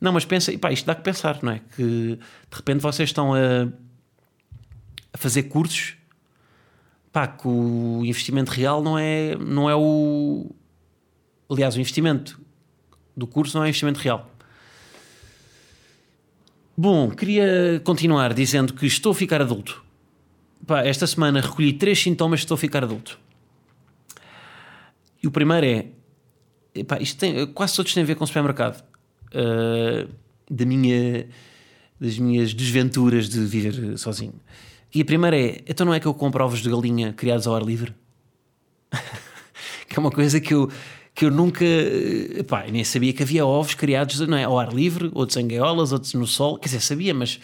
Não, 0.00 0.10
mas 0.10 0.24
pensa, 0.24 0.50
e 0.50 0.56
pá, 0.56 0.72
isto 0.72 0.86
dá 0.86 0.94
que 0.94 1.02
pensar, 1.02 1.38
não 1.42 1.52
é? 1.52 1.60
Que 1.76 1.82
de 1.82 2.56
repente 2.56 2.80
vocês 2.80 3.10
estão 3.10 3.34
a, 3.34 3.68
a 5.12 5.18
fazer 5.18 5.42
cursos 5.42 5.96
pá, 7.14 7.28
que 7.28 7.46
o 7.46 8.04
investimento 8.04 8.50
real 8.50 8.82
não 8.82 8.98
é, 8.98 9.36
não 9.36 9.70
é 9.70 9.76
o. 9.76 10.50
Aliás, 11.48 11.76
o 11.76 11.80
investimento 11.80 12.40
do 13.16 13.24
curso 13.24 13.56
não 13.56 13.64
é 13.64 13.68
investimento 13.68 14.00
real. 14.00 14.28
Bom, 16.76 17.08
queria 17.08 17.80
continuar 17.84 18.34
dizendo 18.34 18.74
que 18.74 18.84
estou 18.84 19.12
a 19.12 19.14
ficar 19.14 19.40
adulto. 19.40 19.84
Pá, 20.66 20.82
esta 20.82 21.06
semana 21.06 21.40
recolhi 21.40 21.74
três 21.74 22.00
sintomas 22.00 22.40
de 22.40 22.46
estou 22.46 22.56
a 22.56 22.58
ficar 22.58 22.82
adulto. 22.82 23.16
E 25.22 25.28
o 25.28 25.30
primeiro 25.30 25.64
é. 25.64 26.82
Pá, 26.82 26.98
isto 27.00 27.16
tem, 27.16 27.46
quase 27.46 27.76
todos 27.76 27.94
têm 27.94 28.02
a 28.02 28.06
ver 28.06 28.16
com 28.16 28.24
o 28.24 28.26
supermercado. 28.26 28.84
Uh, 29.26 30.12
da 30.50 30.66
minha, 30.66 31.28
das 32.04 32.18
minhas 32.18 32.52
desventuras 32.52 33.28
de 33.28 33.40
viver 33.40 33.96
sozinho. 33.96 34.34
E 34.94 35.00
a 35.00 35.04
primeira 35.04 35.38
é: 35.38 35.62
então 35.66 35.86
não 35.86 35.94
é 35.94 35.98
que 35.98 36.06
eu 36.06 36.12
compro 36.12 36.44
ovos 36.44 36.60
de 36.60 36.68
galinha 36.68 37.12
criados 37.12 37.46
ao 37.46 37.56
ar 37.56 37.62
livre? 37.62 37.94
que 39.88 39.96
é 39.96 39.98
uma 39.98 40.10
coisa 40.10 40.38
que 40.38 40.52
eu, 40.52 40.70
que 41.14 41.24
eu 41.24 41.30
nunca. 41.30 41.64
Pá, 42.46 42.66
nem 42.70 42.84
sabia 42.84 43.12
que 43.12 43.22
havia 43.22 43.46
ovos 43.46 43.74
criados 43.74 44.20
não 44.20 44.36
é, 44.36 44.44
ao 44.44 44.58
ar 44.58 44.72
livre, 44.72 45.10
outros 45.14 45.36
em 45.38 45.48
gaiolas, 45.48 45.92
outros 45.92 46.12
no 46.12 46.26
sol. 46.26 46.58
Quer 46.58 46.66
dizer, 46.66 46.80
sabia, 46.80 47.14
mas 47.14 47.40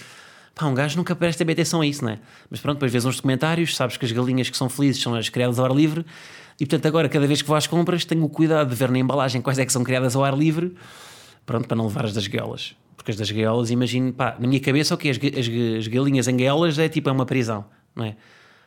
pá, 0.54 0.66
um 0.66 0.74
gajo 0.74 0.98
nunca 0.98 1.16
presta 1.16 1.42
bem 1.42 1.54
atenção 1.54 1.80
a 1.80 1.86
isso, 1.86 2.04
não 2.04 2.12
é? 2.12 2.18
Mas 2.50 2.60
pronto, 2.60 2.76
depois 2.76 2.92
vês 2.92 3.04
uns 3.06 3.16
documentários, 3.16 3.74
sabes 3.74 3.96
que 3.96 4.04
as 4.04 4.12
galinhas 4.12 4.50
que 4.50 4.56
são 4.56 4.68
felizes 4.68 5.02
são 5.02 5.14
as 5.14 5.30
criadas 5.30 5.58
ao 5.58 5.64
ar 5.64 5.74
livre. 5.74 6.04
E 6.60 6.66
portanto, 6.66 6.86
agora, 6.86 7.08
cada 7.08 7.26
vez 7.26 7.40
que 7.40 7.48
vou 7.48 7.56
às 7.56 7.66
compras, 7.66 8.04
tenho 8.04 8.22
o 8.22 8.28
cuidado 8.28 8.68
de 8.68 8.76
ver 8.76 8.90
na 8.90 8.98
embalagem 8.98 9.40
quais 9.40 9.58
é 9.58 9.64
que 9.64 9.72
são 9.72 9.82
criadas 9.82 10.14
ao 10.14 10.22
ar 10.22 10.36
livre, 10.36 10.76
pronto, 11.46 11.66
para 11.66 11.76
não 11.76 11.86
levar 11.86 12.04
as 12.04 12.12
das 12.12 12.26
gaiolas. 12.26 12.74
Porque 13.00 13.12
as 13.12 13.16
das 13.16 13.30
gaiolas, 13.30 13.70
imagino, 13.70 14.12
pá, 14.12 14.36
na 14.38 14.46
minha 14.46 14.60
cabeça, 14.60 14.94
o 14.94 14.98
que 14.98 15.08
as, 15.08 15.16
as, 15.16 15.78
as 15.78 15.86
galinhas 15.86 16.28
em 16.28 16.36
gaiolas 16.36 16.78
é 16.78 16.86
tipo 16.86 17.08
é 17.08 17.12
uma 17.12 17.24
prisão, 17.24 17.64
não 17.96 18.04
é? 18.04 18.14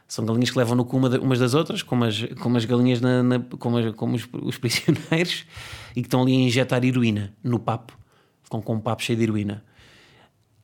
São 0.08 0.26
galinhas 0.26 0.50
que 0.50 0.58
levam 0.58 0.76
no 0.76 0.86
cu 0.86 0.98
umas 0.98 1.38
das 1.38 1.54
outras, 1.54 1.84
como 1.84 2.04
as, 2.04 2.24
como 2.40 2.58
as 2.58 2.66
galinhas, 2.66 3.00
na, 3.00 3.22
na 3.22 3.40
como, 3.60 3.78
as, 3.78 3.94
como 3.94 4.16
os, 4.16 4.28
os, 4.42 4.58
prisioneiros, 4.58 5.46
e 5.96 6.02
que 6.02 6.08
estão 6.08 6.24
ali 6.24 6.32
a 6.32 6.40
injetar 6.40 6.84
heroína 6.84 7.32
no 7.44 7.60
papo, 7.60 7.96
ficam 8.42 8.60
com 8.60 8.74
um 8.74 8.80
papo 8.80 9.04
cheio 9.04 9.20
de 9.20 9.24
heroína. 9.24 9.64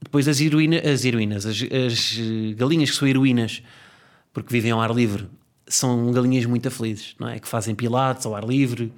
Depois 0.02 0.28
as, 0.28 0.42
heroína, 0.42 0.80
as 0.80 1.06
heroínas, 1.06 1.46
as, 1.46 1.62
as 1.62 2.18
galinhas 2.56 2.90
que 2.90 2.96
são 2.96 3.08
heroínas, 3.08 3.62
porque 4.34 4.52
vivem 4.52 4.72
ao 4.72 4.82
ar 4.82 4.96
livre, 4.96 5.30
são 5.68 6.12
galinhas 6.12 6.48
muito 6.48 6.72
felizes, 6.72 7.16
não 7.20 7.30
é? 7.30 7.38
Que 7.38 7.48
fazem 7.48 7.76
pilates 7.76 8.26
ao 8.26 8.34
ar 8.34 8.44
livre, 8.44 8.92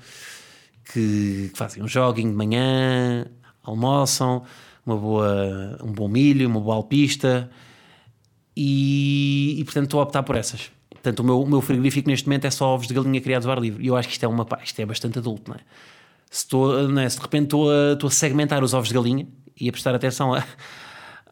que, 0.94 1.50
que 1.52 1.58
fazem 1.58 1.84
um 1.84 1.90
jogging 1.90 2.30
de 2.30 2.38
manhã, 2.38 3.26
almoçam, 3.64 4.44
uma 4.86 4.98
boa, 4.98 5.78
um 5.84 5.92
bom 5.92 6.08
milho, 6.08 6.48
uma 6.48 6.60
boa 6.60 6.76
alpista 6.76 7.50
e, 8.56 9.56
e 9.60 9.64
portanto 9.64 9.86
estou 9.86 10.00
a 10.00 10.04
optar 10.04 10.24
por 10.24 10.36
essas. 10.36 10.72
Portanto, 10.90 11.20
o 11.22 11.24
meu, 11.24 11.42
o 11.42 11.48
meu 11.48 11.62
frigorífico 11.62 12.10
neste 12.10 12.28
momento 12.28 12.46
é 12.46 12.52
só 12.52 12.76
ovos 12.76 12.88
de 12.88 12.94
galinha 12.94 13.20
criados 13.20 13.48
ao 13.48 13.54
ar 13.54 13.60
livre. 13.60 13.84
E 13.84 13.88
eu 13.88 13.96
acho 13.96 14.08
que 14.08 14.14
isto 14.14 14.24
é, 14.24 14.28
uma, 14.28 14.48
isto 14.64 14.80
é 14.80 14.86
bastante 14.86 15.18
adulto, 15.18 15.50
não 15.50 15.58
é? 15.58 15.62
Se, 16.30 16.44
estou, 16.44 16.88
não 16.88 17.02
é? 17.02 17.10
se 17.10 17.18
de 17.18 17.24
repente 17.24 17.46
estou 17.46 17.72
a, 17.72 17.94
estou 17.94 18.08
a 18.08 18.12
segmentar 18.12 18.64
os 18.64 18.74
ovos 18.74 18.90
de 18.90 18.94
galinha 18.94 19.28
e 19.60 19.68
a 19.68 19.72
prestar 19.72 19.96
atenção 19.96 20.34
a, 20.34 20.44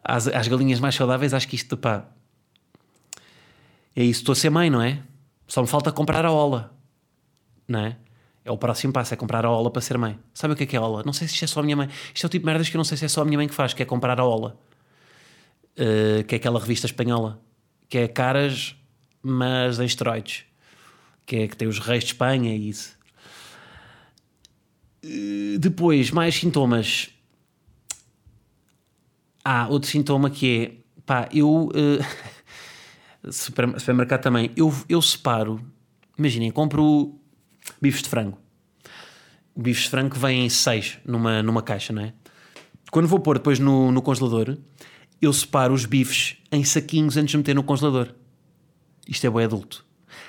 às, 0.02 0.26
às 0.26 0.48
galinhas 0.48 0.80
mais 0.80 0.94
saudáveis, 0.94 1.32
acho 1.32 1.46
que 1.46 1.54
isto, 1.54 1.76
pá, 1.76 2.04
é 3.94 4.02
isso. 4.02 4.20
Estou 4.20 4.32
a 4.32 4.36
ser 4.36 4.50
mãe, 4.50 4.68
não 4.68 4.82
é? 4.82 5.00
Só 5.46 5.62
me 5.62 5.68
falta 5.68 5.92
comprar 5.92 6.24
a 6.24 6.32
ola, 6.32 6.74
não 7.66 7.80
é? 7.80 7.96
É 8.44 8.50
o 8.50 8.56
próximo 8.56 8.92
passo, 8.92 9.12
é 9.12 9.16
comprar 9.16 9.44
a 9.44 9.50
Ola 9.50 9.70
para 9.70 9.82
ser 9.82 9.98
mãe. 9.98 10.18
Sabe 10.32 10.54
o 10.54 10.56
que 10.56 10.62
é 10.62 10.66
que 10.66 10.76
é 10.76 10.80
Ola? 10.80 11.02
Não 11.04 11.12
sei 11.12 11.28
se 11.28 11.34
isto 11.34 11.44
é 11.44 11.46
só 11.46 11.60
a 11.60 11.62
minha 11.62 11.76
mãe. 11.76 11.88
Isto 12.14 12.24
é 12.24 12.26
o 12.26 12.30
tipo 12.30 12.44
de 12.44 12.46
merdas 12.46 12.68
que 12.68 12.76
eu 12.76 12.78
não 12.78 12.84
sei 12.84 12.96
se 12.96 13.04
é 13.04 13.08
só 13.08 13.22
a 13.22 13.24
minha 13.24 13.36
mãe 13.36 13.46
que 13.46 13.54
faz, 13.54 13.74
que 13.74 13.82
é 13.82 13.86
comprar 13.86 14.18
a 14.18 14.24
Ola. 14.24 14.58
Uh, 15.72 16.24
que 16.24 16.34
é 16.34 16.36
aquela 16.36 16.58
revista 16.58 16.86
espanhola. 16.86 17.40
Que 17.88 17.98
é 17.98 18.08
caras, 18.08 18.76
mas 19.22 19.78
em 19.78 19.84
esteroides. 19.84 20.44
Que 21.26 21.36
é 21.36 21.48
que 21.48 21.56
tem 21.56 21.68
os 21.68 21.78
reis 21.78 22.02
de 22.02 22.12
Espanha 22.12 22.54
e 22.56 22.68
isso. 22.70 22.98
Uh, 25.04 25.58
depois, 25.58 26.10
mais 26.10 26.34
sintomas. 26.34 27.10
Há 29.44 29.64
ah, 29.64 29.68
outro 29.68 29.88
sintoma 29.88 30.30
que 30.30 30.80
é... 30.96 31.00
Pá, 31.04 31.28
eu... 31.32 31.70
Uh, 33.22 33.30
supermercado 33.30 34.22
também. 34.22 34.50
Eu, 34.56 34.74
eu 34.88 35.02
separo... 35.02 35.60
Imaginem, 36.16 36.50
compro 36.50 37.19
bifes 37.80 38.02
de 38.02 38.08
frango. 38.08 38.38
Bifes 39.56 39.84
de 39.84 39.90
frango 39.90 40.16
vêm 40.18 40.48
seis 40.48 40.98
numa, 41.04 41.42
numa 41.42 41.62
caixa, 41.62 41.92
não 41.92 42.02
é? 42.02 42.12
Quando 42.90 43.06
vou 43.06 43.20
pôr 43.20 43.38
depois 43.38 43.58
no, 43.58 43.92
no 43.92 44.02
congelador, 44.02 44.56
eu 45.20 45.32
separo 45.32 45.74
os 45.74 45.84
bifes 45.84 46.36
em 46.50 46.64
saquinhos 46.64 47.16
antes 47.16 47.32
de 47.32 47.36
meter 47.36 47.54
no 47.54 47.62
congelador. 47.62 48.14
Isto 49.06 49.26
é 49.26 49.30
bem 49.30 49.44
adulto. 49.44 49.84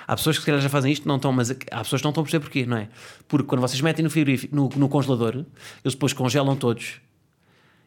Há 0.06 0.16
pessoas 0.16 0.36
que 0.36 0.42
se 0.42 0.46
calhar 0.46 0.60
já 0.60 0.68
fazem 0.68 0.92
isto, 0.92 1.06
não 1.08 1.16
estão, 1.16 1.32
mas 1.32 1.50
há 1.50 1.82
pessoas 1.82 2.00
que 2.00 2.04
não 2.04 2.10
estão 2.10 2.22
a 2.22 2.24
perceber 2.24 2.44
porquê, 2.44 2.66
não 2.66 2.76
é? 2.76 2.88
Porque 3.26 3.46
quando 3.46 3.60
vocês 3.60 3.80
metem 3.80 4.04
no 4.04 4.10
no, 4.52 4.68
no 4.76 4.88
congelador, 4.88 5.34
eles 5.36 5.94
depois 5.94 6.12
congelam 6.12 6.56
todos. 6.56 7.00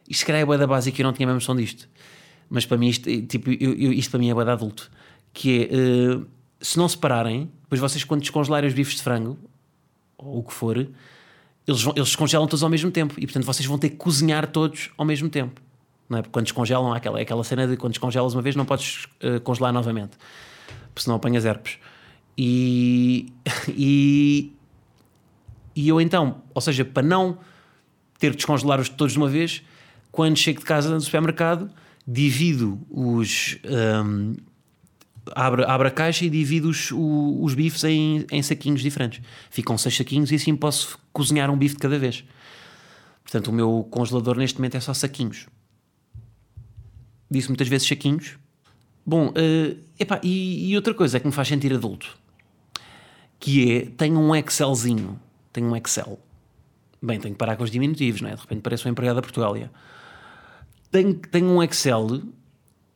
Isto 0.08 0.20
se 0.20 0.26
calhar 0.26 0.42
é 0.42 0.44
boa 0.44 0.58
da 0.58 0.66
básica 0.66 1.00
e 1.00 1.02
eu 1.02 1.06
não 1.06 1.12
tinha 1.12 1.26
mesmo 1.26 1.36
noção 1.36 1.56
disto. 1.56 1.88
Mas 2.48 2.64
para 2.64 2.76
mim, 2.76 2.88
isto, 2.88 3.10
tipo, 3.22 3.50
eu, 3.50 3.74
eu, 3.74 3.92
isto 3.92 4.10
para 4.10 4.20
mim 4.20 4.30
é 4.30 4.34
boa 4.34 4.44
da 4.44 4.52
adulto. 4.52 4.90
Que 5.32 5.68
é, 5.70 6.14
uh, 6.16 6.26
se 6.60 6.78
não 6.78 6.88
separarem, 6.88 7.50
depois 7.62 7.80
vocês 7.80 8.04
quando 8.04 8.20
descongelarem 8.20 8.68
os 8.68 8.74
bifes 8.74 8.96
de 8.96 9.02
frango, 9.02 9.38
ou 10.16 10.38
o 10.38 10.42
que 10.42 10.52
for, 10.52 10.76
eles, 10.76 11.82
vão, 11.82 11.92
eles 11.96 12.14
congelam 12.16 12.46
todos 12.46 12.62
ao 12.62 12.70
mesmo 12.70 12.90
tempo 12.90 13.14
e 13.18 13.26
portanto 13.26 13.44
vocês 13.44 13.66
vão 13.66 13.78
ter 13.78 13.90
que 13.90 13.96
cozinhar 13.96 14.46
todos 14.46 14.90
ao 14.96 15.04
mesmo 15.04 15.28
tempo. 15.28 15.60
Não 16.08 16.18
é? 16.18 16.22
Porque 16.22 16.32
quando 16.32 16.44
descongelam, 16.44 16.92
há 16.92 16.96
aquela, 16.96 17.20
aquela 17.20 17.42
cena 17.42 17.66
de 17.66 17.76
quando 17.76 17.92
descongelas 17.92 18.32
uma 18.32 18.42
vez 18.42 18.54
não 18.54 18.64
podes 18.64 19.06
uh, 19.22 19.40
congelar 19.42 19.72
novamente, 19.72 20.16
porque 20.88 21.02
senão 21.02 21.16
apanhas 21.16 21.44
herpes. 21.44 21.78
E, 22.38 23.32
e, 23.68 24.52
e 25.74 25.88
eu 25.88 26.00
então, 26.00 26.42
ou 26.54 26.60
seja, 26.60 26.84
para 26.84 27.02
não 27.02 27.38
ter 28.18 28.30
que 28.30 28.36
descongelar-os 28.36 28.88
todos 28.88 29.12
de 29.12 29.18
uma 29.18 29.28
vez, 29.28 29.62
quando 30.12 30.36
chego 30.36 30.60
de 30.60 30.64
casa 30.64 30.88
no 30.88 31.00
supermercado, 31.00 31.70
divido 32.06 32.80
os. 32.88 33.58
Um, 33.64 34.36
abre, 35.34 35.64
abre 35.64 35.88
a 35.88 35.90
caixa 35.90 36.24
e 36.24 36.30
divide 36.30 36.66
os, 36.66 36.90
os 36.92 37.54
bifes 37.54 37.84
em, 37.84 38.26
em 38.30 38.42
saquinhos 38.42 38.82
diferentes. 38.82 39.20
Ficam 39.50 39.76
seis 39.76 39.96
saquinhos 39.96 40.30
e 40.30 40.36
assim 40.36 40.54
posso 40.54 40.98
cozinhar 41.12 41.50
um 41.50 41.56
bife 41.56 41.74
de 41.74 41.80
cada 41.80 41.98
vez. 41.98 42.24
Portanto, 43.22 43.48
o 43.48 43.52
meu 43.52 43.86
congelador 43.90 44.36
neste 44.36 44.58
momento 44.58 44.76
é 44.76 44.80
só 44.80 44.94
saquinhos. 44.94 45.46
Disse 47.30 47.48
muitas 47.48 47.66
vezes 47.68 47.88
saquinhos. 47.88 48.38
Bom, 49.04 49.28
uh, 49.28 49.78
epá, 49.98 50.20
e, 50.22 50.70
e 50.70 50.76
outra 50.76 50.94
coisa 50.94 51.18
que 51.18 51.26
me 51.26 51.32
faz 51.32 51.48
sentir 51.48 51.72
adulto, 51.72 52.16
que 53.38 53.72
é, 53.72 53.86
tenho 53.96 54.18
um 54.18 54.34
Excelzinho, 54.34 55.20
tenho 55.52 55.68
um 55.68 55.76
Excel. 55.76 56.18
Bem, 57.02 57.20
tenho 57.20 57.34
que 57.34 57.38
parar 57.38 57.56
com 57.56 57.64
os 57.64 57.70
diminutivos, 57.70 58.20
não 58.20 58.30
é? 58.30 58.34
De 58.34 58.40
repente 58.40 58.62
parece 58.62 58.86
um 58.86 58.90
empregado 58.90 59.16
da 59.16 59.22
Portugália. 59.22 59.70
Tenho, 60.90 61.14
tenho 61.14 61.46
um 61.46 61.62
Excel 61.62 62.22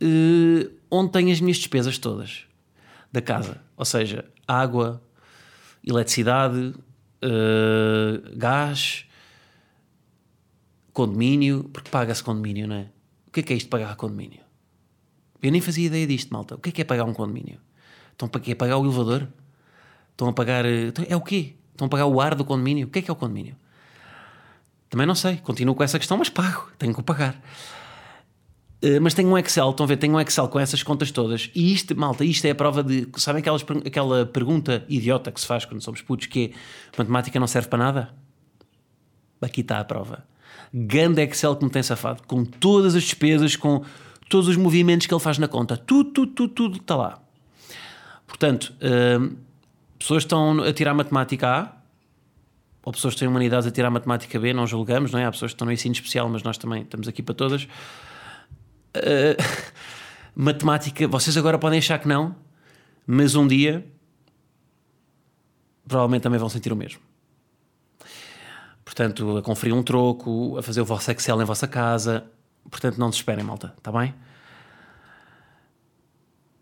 uh, 0.03 0.71
onde 0.91 1.13
tenho 1.13 1.31
as 1.31 1.41
minhas 1.41 1.59
despesas 1.59 1.99
todas 1.99 2.45
da 3.13 3.21
casa. 3.21 3.61
Ou 3.77 3.85
seja, 3.85 4.25
água, 4.47 5.03
eletricidade, 5.87 6.75
uh, 7.25 8.37
gás, 8.37 9.07
condomínio, 10.93 11.65
porque 11.73 11.91
paga-se 11.91 12.23
condomínio, 12.23 12.67
não 12.67 12.77
é? 12.77 12.91
O 13.27 13.31
que 13.33 13.41
é 13.41 13.43
que 13.43 13.53
é 13.53 13.57
isto 13.57 13.67
de 13.67 13.71
pagar 13.71 13.95
condomínio? 13.97 14.41
Eu 15.43 15.51
nem 15.51 15.61
fazia 15.61 15.87
ideia 15.87 16.07
disto, 16.07 16.33
malta. 16.33 16.57
O 16.57 16.59
que 16.59 16.69
é 16.69 16.73
que 16.73 16.83
é 16.83 16.85
pagar 16.85 17.05
um 17.05 17.15
condomínio? 17.15 17.59
Estão 18.13 18.29
para 18.29 18.41
quê? 18.41 18.55
Pagar 18.55 18.77
o 18.77 18.85
elevador? 18.85 19.27
Estão 20.11 20.29
a 20.29 20.33
pagar. 20.33 20.67
Então, 20.67 21.05
é 21.09 21.17
o 21.17 21.21
quê? 21.21 21.55
Estão 21.73 21.87
a 21.87 21.89
pagar 21.89 22.07
o 22.07 22.21
ar 22.21 22.35
do 22.35 22.45
condomínio? 22.45 22.87
O 22.87 22.91
que 22.91 22.99
é 22.99 23.03
que 23.03 23.11
é 23.11 23.13
o 23.13 23.17
condomínio? 23.17 23.57
Também 24.91 25.07
não 25.07 25.15
sei. 25.15 25.39
Continuo 25.39 25.75
com 25.75 25.83
essa 25.83 25.99
questão, 25.99 26.19
mas 26.19 26.29
pago. 26.29 26.71
Tenho 26.77 26.95
que 26.95 27.03
pagar. 27.03 27.41
Uh, 28.83 29.01
mas 29.01 29.13
tenho 29.13 29.29
um 29.29 29.37
Excel, 29.37 29.71
estão 29.71 29.85
a 29.85 29.87
ver? 29.87 29.97
Tenho 29.99 30.15
um 30.15 30.21
Excel 30.21 30.49
com 30.49 30.59
essas 30.59 30.83
contas 30.83 31.11
todas. 31.11 31.51
E 31.55 31.73
isto, 31.73 31.95
malta, 31.95 32.25
isto 32.25 32.45
é 32.47 32.51
a 32.51 32.55
prova 32.55 32.83
de. 32.83 33.07
Sabem 33.17 33.41
aquelas, 33.41 33.65
aquela 33.87 34.25
pergunta 34.25 34.85
idiota 34.89 35.31
que 35.31 35.41
se 35.41 35.47
faz 35.47 35.65
quando 35.65 35.83
somos 35.83 36.01
putos, 36.01 36.27
que 36.27 36.53
é 36.55 36.99
matemática 36.99 37.39
não 37.39 37.47
serve 37.47 37.69
para 37.69 37.79
nada? 37.79 38.15
Aqui 39.41 39.61
está 39.61 39.81
a 39.81 39.85
prova. 39.85 40.25
Ganda 40.73 41.23
Excel 41.23 41.57
que 41.57 41.65
me 41.65 41.71
tem 41.71 41.83
safado, 41.83 42.23
com 42.27 42.45
todas 42.45 42.95
as 42.95 43.03
despesas, 43.03 43.57
com 43.57 43.85
todos 44.29 44.49
os 44.49 44.57
movimentos 44.57 45.07
que 45.07 45.13
ele 45.13 45.21
faz 45.21 45.37
na 45.37 45.49
conta. 45.49 45.77
Tudo, 45.77 46.11
tudo, 46.11 46.33
tudo, 46.33 46.55
tudo 46.55 46.77
está 46.79 46.97
lá. 46.97 47.19
Portanto, 48.27 48.73
uh, 48.77 49.37
pessoas 49.99 50.23
estão 50.23 50.63
a 50.63 50.73
tirar 50.73 50.95
matemática 50.95 51.49
A, 51.49 51.73
ou 52.83 52.93
pessoas 52.93 53.15
que 53.15 53.21
têm 53.21 53.29
humanidades 53.29 53.67
a 53.67 53.71
tirar 53.71 53.91
matemática 53.91 54.39
B, 54.39 54.55
não 54.55 54.67
julgamos, 54.67 55.11
não 55.11 55.19
é? 55.19 55.27
Há 55.27 55.31
pessoas 55.33 55.51
que 55.51 55.57
estão 55.57 55.67
no 55.67 55.73
ensino 55.73 55.93
especial, 55.93 56.29
mas 56.29 56.43
nós 56.43 56.57
também 56.57 56.83
estamos 56.83 57.09
aqui 57.09 57.23
para 57.23 57.35
todas. 57.35 57.67
Uh, 58.97 59.71
matemática, 60.35 61.07
vocês 61.07 61.37
agora 61.37 61.59
podem 61.59 61.79
achar 61.79 61.99
que 61.99 62.09
não, 62.09 62.35
mas 63.07 63.35
um 63.35 63.47
dia 63.47 63.85
provavelmente 65.87 66.23
também 66.23 66.39
vão 66.39 66.49
sentir 66.49 66.73
o 66.73 66.77
mesmo. 66.77 67.01
Portanto, 68.85 69.39
a 69.39 69.43
conferir 69.43 69.75
um 69.75 69.83
troco, 69.83 70.57
a 70.57 70.63
fazer 70.63 70.81
o 70.81 70.85
vosso 70.85 71.11
Excel 71.11 71.43
em 71.43 71.45
vossa 71.45 71.67
casa. 71.67 72.25
Portanto, 72.71 72.99
não 72.99 73.11
desesperem, 73.11 73.45
malta, 73.45 73.75
está 73.77 73.91
bem? 73.91 74.15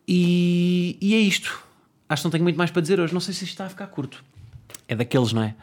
E, 0.06 0.96
e, 1.00 1.14
é 1.14 1.18
isto. 1.18 1.62
Acho 2.08 2.22
que 2.22 2.26
não 2.26 2.30
tenho 2.30 2.44
muito 2.44 2.56
mais 2.56 2.70
para 2.70 2.80
dizer 2.80 2.98
hoje. 2.98 3.12
Não 3.12 3.20
sei 3.20 3.34
se 3.34 3.44
isto 3.44 3.52
está 3.52 3.66
a 3.66 3.68
ficar 3.68 3.86
curto. 3.88 4.24
É 4.86 4.96
daqueles, 4.96 5.32
não 5.32 5.42
é? 5.42 5.54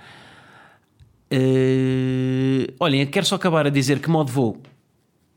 Uh, 1.31 2.73
olhem, 2.79 3.05
quero 3.07 3.25
só 3.25 3.35
acabar 3.35 3.65
a 3.65 3.69
dizer 3.71 3.99
que 3.99 4.09
modo 4.09 4.31
voo 4.31 4.61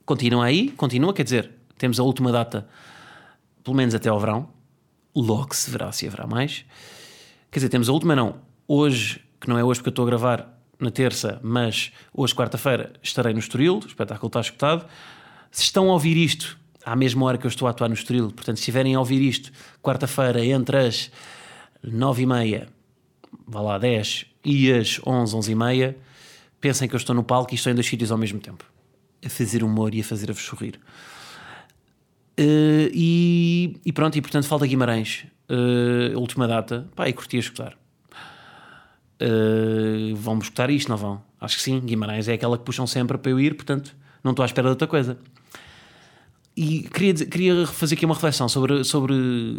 continua 0.08 0.46
aí, 0.46 0.70
continua, 0.70 1.12
quer 1.12 1.22
dizer, 1.22 1.50
temos 1.76 2.00
a 2.00 2.02
última 2.02 2.32
data, 2.32 2.66
pelo 3.62 3.76
menos 3.76 3.94
até 3.94 4.08
ao 4.08 4.18
verão. 4.18 4.48
Logo 5.14 5.54
se 5.54 5.70
verá 5.70 5.92
se 5.92 6.06
haverá 6.06 6.26
mais. 6.26 6.64
Quer 7.50 7.58
dizer, 7.58 7.68
temos 7.68 7.90
a 7.90 7.92
última, 7.92 8.16
não. 8.16 8.36
Hoje, 8.66 9.22
que 9.38 9.46
não 9.46 9.58
é 9.58 9.62
hoje 9.62 9.80
porque 9.80 9.88
eu 9.88 9.92
estou 9.92 10.04
a 10.04 10.06
gravar, 10.06 10.58
na 10.80 10.90
terça, 10.90 11.40
mas 11.42 11.92
hoje, 12.14 12.34
quarta-feira, 12.34 12.92
estarei 13.02 13.32
no 13.32 13.38
Estoril, 13.38 13.80
o 13.84 13.86
espetáculo 13.86 14.28
está 14.28 14.40
escutado. 14.40 14.86
Se 15.50 15.64
estão 15.64 15.90
a 15.90 15.92
ouvir 15.92 16.16
isto 16.16 16.58
à 16.84 16.96
mesma 16.96 17.26
hora 17.26 17.36
que 17.36 17.44
eu 17.44 17.48
estou 17.48 17.68
a 17.68 17.72
atuar 17.72 17.88
no 17.88 17.94
Estoril, 17.94 18.30
portanto, 18.30 18.56
se 18.56 18.62
estiverem 18.62 18.94
a 18.94 18.98
ouvir 19.00 19.20
isto 19.20 19.52
quarta-feira 19.82 20.42
entre 20.42 20.86
as 20.86 21.10
nove 21.82 22.22
e 22.22 22.26
meia, 22.26 22.68
vá 23.46 23.60
lá, 23.60 23.78
10 23.78 24.24
e 24.44 24.72
as 24.72 25.00
onze, 25.06 25.36
onze 25.36 25.52
e 25.52 25.54
meia, 25.54 25.96
pensem 26.60 26.88
que 26.88 26.94
eu 26.94 26.98
estou 26.98 27.14
no 27.14 27.24
palco 27.24 27.52
e 27.52 27.56
estou 27.56 27.70
em 27.70 27.74
dois 27.74 27.86
sítios 27.86 28.10
ao 28.10 28.16
mesmo 28.16 28.38
tempo, 28.38 28.64
a 29.24 29.28
fazer 29.28 29.62
humor 29.62 29.94
e 29.94 30.00
a 30.00 30.04
fazer-vos 30.04 30.42
sorrir. 30.42 30.78
Uh, 32.38 32.88
e, 32.92 33.80
e, 33.84 33.92
pronto, 33.92 34.16
e 34.16 34.20
portanto 34.20 34.46
falta 34.46 34.66
Guimarães, 34.66 35.26
uh, 35.50 36.18
última 36.18 36.46
data, 36.46 36.88
pá, 36.94 37.08
e 37.08 37.12
curti 37.12 37.36
a 37.36 37.40
escutar. 37.40 37.76
Uh, 39.20 40.14
vão 40.14 40.38
escutar 40.38 40.70
isto, 40.70 40.88
não 40.88 40.96
vão? 40.96 41.22
Acho 41.40 41.56
que 41.56 41.62
sim. 41.62 41.80
Guimarães 41.80 42.28
é 42.28 42.34
aquela 42.34 42.56
que 42.56 42.64
puxam 42.64 42.86
sempre 42.86 43.18
para 43.18 43.30
eu 43.30 43.40
ir, 43.40 43.54
portanto, 43.54 43.94
não 44.22 44.30
estou 44.30 44.44
à 44.44 44.46
espera 44.46 44.68
de 44.68 44.70
outra 44.70 44.86
coisa. 44.86 45.18
E 46.56 46.82
queria, 46.82 47.14
queria 47.14 47.66
fazer 47.66 47.94
aqui 47.94 48.04
uma 48.04 48.14
reflexão 48.14 48.48
sobre, 48.48 48.82
sobre, 48.84 49.14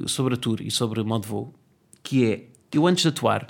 sobre 0.08 0.34
a 0.34 0.38
tour 0.38 0.62
e 0.62 0.72
sobre 0.72 1.04
modo 1.04 1.24
de 1.24 1.28
voo, 1.30 1.54
que 2.04 2.26
é, 2.26 2.44
eu 2.74 2.86
antes 2.86 3.04
de 3.04 3.10
atuar 3.10 3.48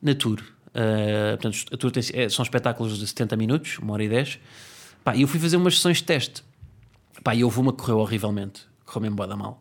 na 0.00 0.14
tour, 0.14 0.40
uh, 0.40 1.38
portanto, 1.38 1.64
a 1.72 1.76
tour 1.76 1.90
tem, 1.90 2.02
é, 2.12 2.28
são 2.28 2.42
espetáculos 2.42 2.98
de 2.98 3.06
70 3.06 3.36
minutos, 3.36 3.78
uma 3.78 3.94
hora 3.94 4.04
e 4.04 4.08
10, 4.08 4.38
pá, 5.04 5.16
eu 5.16 5.26
fui 5.26 5.40
fazer 5.40 5.56
umas 5.56 5.76
sessões 5.76 5.98
de 5.98 6.04
teste, 6.04 6.42
pá, 7.22 7.34
e 7.34 7.44
houve 7.44 7.58
uma 7.60 7.72
que 7.72 7.78
correu 7.78 7.98
horrivelmente, 7.98 8.62
correu 8.84 9.02
mesmo 9.02 9.26
da 9.26 9.36
mal, 9.36 9.60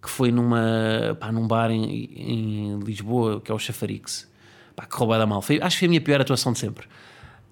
que 0.00 0.10
foi 0.10 0.32
numa, 0.32 1.16
pá, 1.20 1.30
num 1.30 1.46
bar 1.46 1.70
em, 1.70 1.84
em 1.84 2.78
Lisboa, 2.80 3.40
que 3.40 3.50
é 3.50 3.54
o 3.54 3.58
Chafarix, 3.58 4.30
Pá, 4.74 4.86
que 4.86 4.96
roubada 4.96 5.26
mal. 5.26 5.42
Foi, 5.42 5.60
acho 5.60 5.76
que 5.76 5.80
foi 5.80 5.86
a 5.86 5.88
minha 5.90 6.00
pior 6.00 6.20
atuação 6.20 6.52
de 6.52 6.58
sempre. 6.58 6.86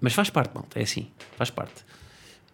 Mas 0.01 0.15
faz 0.15 0.31
parte, 0.31 0.55
malta, 0.55 0.79
é 0.79 0.83
assim, 0.83 1.09
faz 1.37 1.51
parte. 1.51 1.85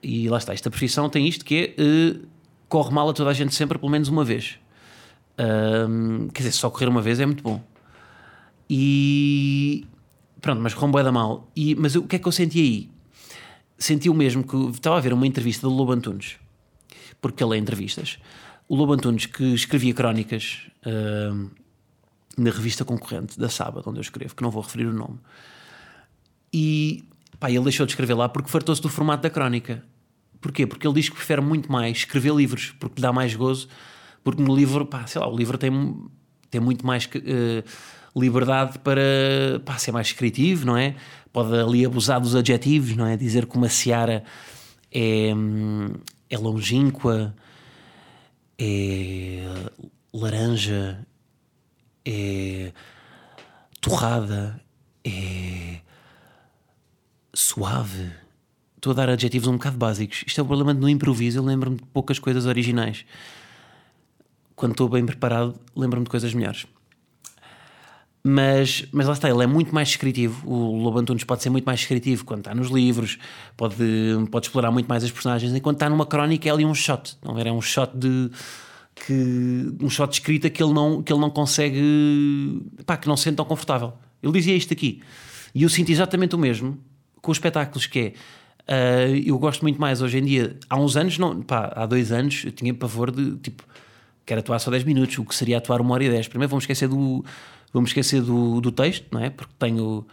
E 0.03 0.29
lá 0.29 0.39
está, 0.39 0.53
esta 0.53 0.71
profissão 0.71 1.09
tem 1.09 1.27
isto 1.27 1.45
que 1.45 1.75
é 1.79 1.83
uh, 1.83 2.27
corre 2.69 2.93
mal 2.93 3.09
a 3.09 3.13
toda 3.13 3.31
a 3.31 3.33
gente 3.33 3.55
sempre, 3.55 3.79
pelo 3.79 3.91
menos 3.91 4.09
uma 4.09 4.25
vez. 4.25 4.59
Um, 5.89 6.29
quer 6.29 6.43
dizer, 6.43 6.53
só 6.53 6.71
correr 6.71 6.89
uma 6.89 7.01
vez 7.01 7.21
é 7.21 7.27
muito 7.27 7.43
bom. 7.43 7.63
E 8.69 9.87
pronto, 10.41 10.61
mas 10.61 10.75
correu 10.75 11.05
da 11.05 11.13
mal. 11.13 11.49
E, 11.55 11.75
mas 11.77 11.95
o 11.95 12.03
que 12.03 12.17
é 12.17 12.19
que 12.19 12.27
eu 12.27 12.33
senti 12.33 12.61
aí? 12.61 12.91
Senti 13.79 14.09
o 14.09 14.15
mesmo 14.15 14.43
que 14.45 14.57
estava 14.71 14.97
a 14.97 15.01
ver 15.01 15.13
uma 15.13 15.27
entrevista 15.27 15.67
do 15.67 15.73
Lobo 15.73 15.93
Antunes, 15.93 16.37
porque 17.21 17.43
ele 17.43 17.57
é 17.57 17.59
entrevistas. 17.59 18.19
O 18.69 18.75
Lobo 18.75 18.93
Antunes 18.93 19.27
que 19.27 19.45
escrevia 19.55 19.93
crónicas. 19.95 20.69
Uh, 20.85 21.51
na 22.37 22.51
revista 22.51 22.85
concorrente 22.85 23.39
da 23.39 23.49
Sábado, 23.49 23.89
onde 23.89 23.99
eu 23.99 24.03
escrevo, 24.03 24.35
que 24.35 24.43
não 24.43 24.51
vou 24.51 24.63
referir 24.63 24.87
o 24.87 24.93
nome. 24.93 25.19
E 26.53 27.05
pá, 27.41 27.51
ele 27.51 27.65
deixou 27.65 27.87
de 27.87 27.93
escrever 27.93 28.15
lá 28.15 28.29
porque 28.29 28.51
fartou-se 28.51 28.83
do 28.83 28.89
formato 28.89 29.23
da 29.23 29.31
crónica. 29.31 29.83
Porquê? 30.41 30.67
Porque 30.67 30.87
ele 30.87 30.95
diz 30.95 31.09
que 31.09 31.17
prefere 31.17 31.41
muito 31.41 31.73
mais 31.73 31.99
escrever 31.99 32.35
livros, 32.35 32.75
porque 32.79 32.97
lhe 32.97 33.03
dá 33.03 33.13
mais 33.13 33.35
gozo, 33.35 33.69
porque 34.23 34.43
no 34.43 34.55
livro, 34.55 34.85
pá, 34.85 35.07
sei 35.07 35.21
lá, 35.21 35.27
o 35.27 35.37
livro 35.37 35.57
tem, 35.57 35.73
tem 36.51 36.61
muito 36.61 36.87
mais 36.87 37.07
uh, 37.07 37.65
liberdade 38.17 38.79
para 38.79 39.61
pá, 39.65 39.77
ser 39.77 39.93
mais 39.93 40.07
descritivo, 40.07 40.65
não 40.65 40.77
é? 40.77 40.97
Pode 41.33 41.55
ali 41.55 41.85
abusar 41.85 42.21
dos 42.21 42.35
adjetivos, 42.35 42.97
não 42.97 43.07
é? 43.07 43.17
Dizer 43.17 43.47
que 43.47 43.57
uma 43.57 43.69
seara 43.69 44.25
é, 44.91 45.31
é 46.31 46.39
longínqua, 46.39 47.35
é 48.59 49.43
laranja, 50.13 51.07
é 52.05 52.73
torrada, 53.81 54.61
é 55.05 55.81
suave. 57.35 58.11
Estou 58.77 58.93
a 58.93 58.95
dar 58.95 59.11
adjetivos 59.11 59.49
um 59.49 59.53
bocado 59.53 59.77
básicos. 59.77 60.25
Isto 60.27 60.41
é 60.41 60.43
o 60.43 60.47
problema 60.47 60.73
no 60.73 60.89
improviso. 60.89 61.39
Eu 61.39 61.45
lembro-me 61.45 61.77
de 61.77 61.85
poucas 61.85 62.19
coisas 62.19 62.47
originais. 62.47 63.05
Quando 64.55 64.73
estou 64.73 64.89
bem 64.89 65.05
preparado, 65.05 65.55
lembro-me 65.75 66.05
de 66.05 66.11
coisas 66.11 66.33
melhores. 66.33 66.67
Mas, 68.29 68.85
mas 68.91 69.07
lá 69.07 69.13
está, 69.13 69.31
ele 69.31 69.45
é 69.45 69.47
muito 69.47 69.73
mais 69.73 69.87
descritivo. 69.87 70.51
O 70.51 70.83
Lobo 70.83 70.99
Antunes 70.99 71.23
pode 71.23 71.45
ser 71.45 71.49
muito 71.49 71.65
mais 71.65 71.79
descritivo 71.79 72.25
quando 72.25 72.41
está 72.41 72.53
nos 72.53 72.71
livros, 72.71 73.19
pode, 73.57 73.77
pode 74.33 74.47
explorar 74.47 74.73
muito 74.73 74.89
mais 74.89 75.05
as 75.05 75.13
personagens. 75.13 75.55
Enquanto 75.55 75.77
está 75.77 75.89
numa 75.89 76.05
crónica, 76.05 76.49
é 76.49 76.51
ali 76.51 76.65
um 76.65 76.75
shot. 76.75 77.17
Não 77.25 77.39
é 77.39 77.53
um 77.53 77.63
shot 77.63 77.97
de 77.97 78.29
que 78.97 79.73
um 79.81 79.89
shot 79.89 80.11
de 80.11 80.17
escrita 80.17 80.51
que 80.51 80.61
ele 80.61 80.73
não, 80.73 81.05
que 81.05 81.13
ele 81.13 81.21
não 81.21 81.31
consegue, 81.31 82.61
pá, 82.85 82.97
que 82.97 83.07
não 83.07 83.17
se 83.17 83.23
sente 83.23 83.37
tão 83.37 83.45
confortável. 83.45 83.93
Ele 84.21 84.33
dizia 84.33 84.57
isto 84.57 84.73
aqui. 84.73 85.01
E 85.55 85.63
eu 85.63 85.69
sinto 85.69 85.93
exatamente 85.93 86.35
o 86.35 86.39
mesmo 86.39 86.77
com 87.23 87.31
os 87.31 87.37
espetáculos, 87.37 87.87
que 87.87 88.13
é, 88.67 89.13
uh, 89.13 89.17
eu 89.25 89.39
gosto 89.39 89.63
muito 89.63 89.81
mais 89.81 90.03
hoje 90.03 90.19
em 90.19 90.25
dia, 90.25 90.59
há 90.69 90.77
uns 90.77 90.97
anos, 90.97 91.17
não, 91.17 91.43
pá, 91.43 91.73
há 91.77 91.87
dois 91.87 92.11
anos, 92.11 92.43
eu 92.45 92.51
tinha 92.51 92.75
pavor 92.75 93.13
de, 93.13 93.37
tipo, 93.37 93.63
quero 94.25 94.41
atuar 94.41 94.59
só 94.59 94.69
10 94.69 94.83
minutos, 94.83 95.17
o 95.17 95.25
que 95.25 95.35
seria 95.35 95.59
atuar 95.59 95.81
uma 95.81 95.95
hora 95.95 96.03
e 96.03 96.11
10. 96.11 96.27
Primeiro 96.27 96.51
vamos 96.51 96.65
esquecer 96.65 96.89
do, 96.89 97.25
vamos 97.77 97.91
esquecer 97.91 98.23
do, 98.23 98.61
do 98.61 98.73
texto, 98.73 99.07
não 99.13 99.21
é? 99.21 99.31
Porque 99.31 99.53
tenho, 99.59 100.07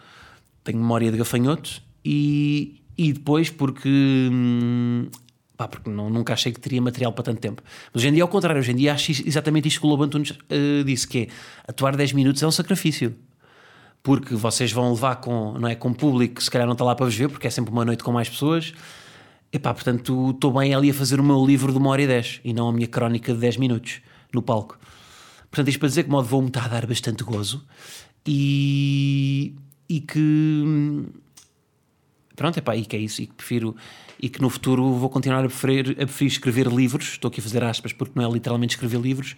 tenho 0.64 0.78
memória 0.78 1.12
de 1.12 1.18
gafanhoto 1.18 1.82
e, 2.06 2.82
e 2.98 3.14
depois 3.14 3.50
porque 3.50 3.90
hum, 4.32 5.08
Pá, 5.56 5.68
porque 5.68 5.90
não, 5.90 6.10
nunca 6.10 6.34
achei 6.34 6.52
que 6.52 6.60
teria 6.60 6.82
material 6.82 7.14
para 7.14 7.26
tanto 7.26 7.40
tempo. 7.40 7.62
Mas 7.94 8.02
hoje 8.02 8.10
em 8.10 8.14
dia, 8.14 8.24
ao 8.24 8.28
contrário, 8.28 8.60
hoje 8.60 8.72
em 8.72 8.76
dia 8.76 8.94
acho 8.94 9.12
exatamente 9.12 9.68
isto 9.68 9.80
que 9.80 9.86
o 9.86 9.90
Lobo 9.90 10.04
Antunes 10.04 10.32
uh, 10.32 10.84
disse: 10.84 11.08
que 11.08 11.20
é 11.20 11.28
atuar 11.68 11.96
10 11.96 12.14
minutos 12.14 12.42
é 12.42 12.48
um 12.48 12.52
sacrifício. 12.52 13.16
porque 14.02 14.36
vocês 14.36 14.72
vão 14.72 14.92
levar 14.92 15.18
com, 15.18 15.54
não 15.60 15.68
é, 15.68 15.76
com 15.76 15.94
público 15.94 16.36
que 16.36 16.44
se 16.44 16.52
calhar 16.52 16.68
não 16.68 16.74
está 16.74 16.84
lá 16.84 16.96
para 16.96 17.06
vos 17.06 17.16
ver, 17.16 17.30
porque 17.30 17.48
é 17.48 17.50
sempre 17.50 17.72
uma 17.72 17.86
noite 17.86 18.04
com 18.04 18.12
mais 18.12 18.28
pessoas. 18.28 18.74
Epá, 19.52 19.74
portanto, 19.74 20.32
estou 20.32 20.52
bem 20.52 20.74
ali 20.74 20.90
a 20.90 20.94
fazer 20.94 21.20
o 21.20 21.24
meu 21.24 21.46
livro 21.46 21.72
de 21.72 21.78
uma 21.78 21.92
hora 21.92 22.02
e 22.02 22.08
dez 22.08 22.42
e 22.44 22.54
não 22.54 22.68
a 22.70 22.74
minha 22.74 22.88
crónica 22.88 23.34
de 23.34 23.40
10 23.40 23.58
minutos 23.58 24.02
no 24.34 24.42
palco. 24.42 24.80
Portanto, 25.54 25.68
isto 25.68 25.80
para 25.80 25.90
dizer 25.90 26.06
que 26.06 26.10
modo 26.10 26.28
voo 26.28 26.42
me 26.42 26.48
está 26.48 26.66
a 26.66 26.68
dar 26.68 26.88
bastante 26.88 27.24
gozo 27.24 27.64
e, 28.26 29.54
e 29.88 30.02
que 30.02 31.06
pronto, 32.36 32.58
epá, 32.58 32.76
e 32.76 32.84
que 32.84 32.96
é 32.96 33.00
isso, 33.00 33.22
e 33.22 33.28
que 33.28 33.36
prefiro 33.36 33.76
e 34.20 34.30
que 34.30 34.42
no 34.42 34.50
futuro 34.50 34.94
vou 34.96 35.12
continuar 35.12 35.46
a 35.46 35.48
preferir, 35.48 35.92
a 35.92 36.06
preferir 36.08 36.32
escrever 36.32 36.66
livros, 36.66 37.10
estou 37.10 37.30
aqui 37.30 37.40
a 37.40 37.44
fazer 37.44 37.64
aspas 37.64 37.94
porque 37.94 38.20
não 38.20 38.28
é 38.28 38.34
literalmente 38.34 38.74
escrever 38.74 39.00
livros 39.00 39.36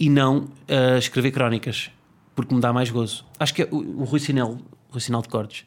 e 0.00 0.08
não 0.08 0.44
uh, 0.44 0.96
escrever 0.98 1.30
crónicas 1.30 1.90
porque 2.34 2.54
me 2.54 2.60
dá 2.62 2.72
mais 2.72 2.88
gozo. 2.88 3.26
Acho 3.38 3.52
que 3.52 3.60
é 3.64 3.68
o, 3.70 4.00
o 4.00 4.04
Rui 4.04 4.20
Sinel, 4.20 4.56
Rui 4.88 5.00
Sinel 5.02 5.20
de 5.20 5.28
Cortes, 5.28 5.66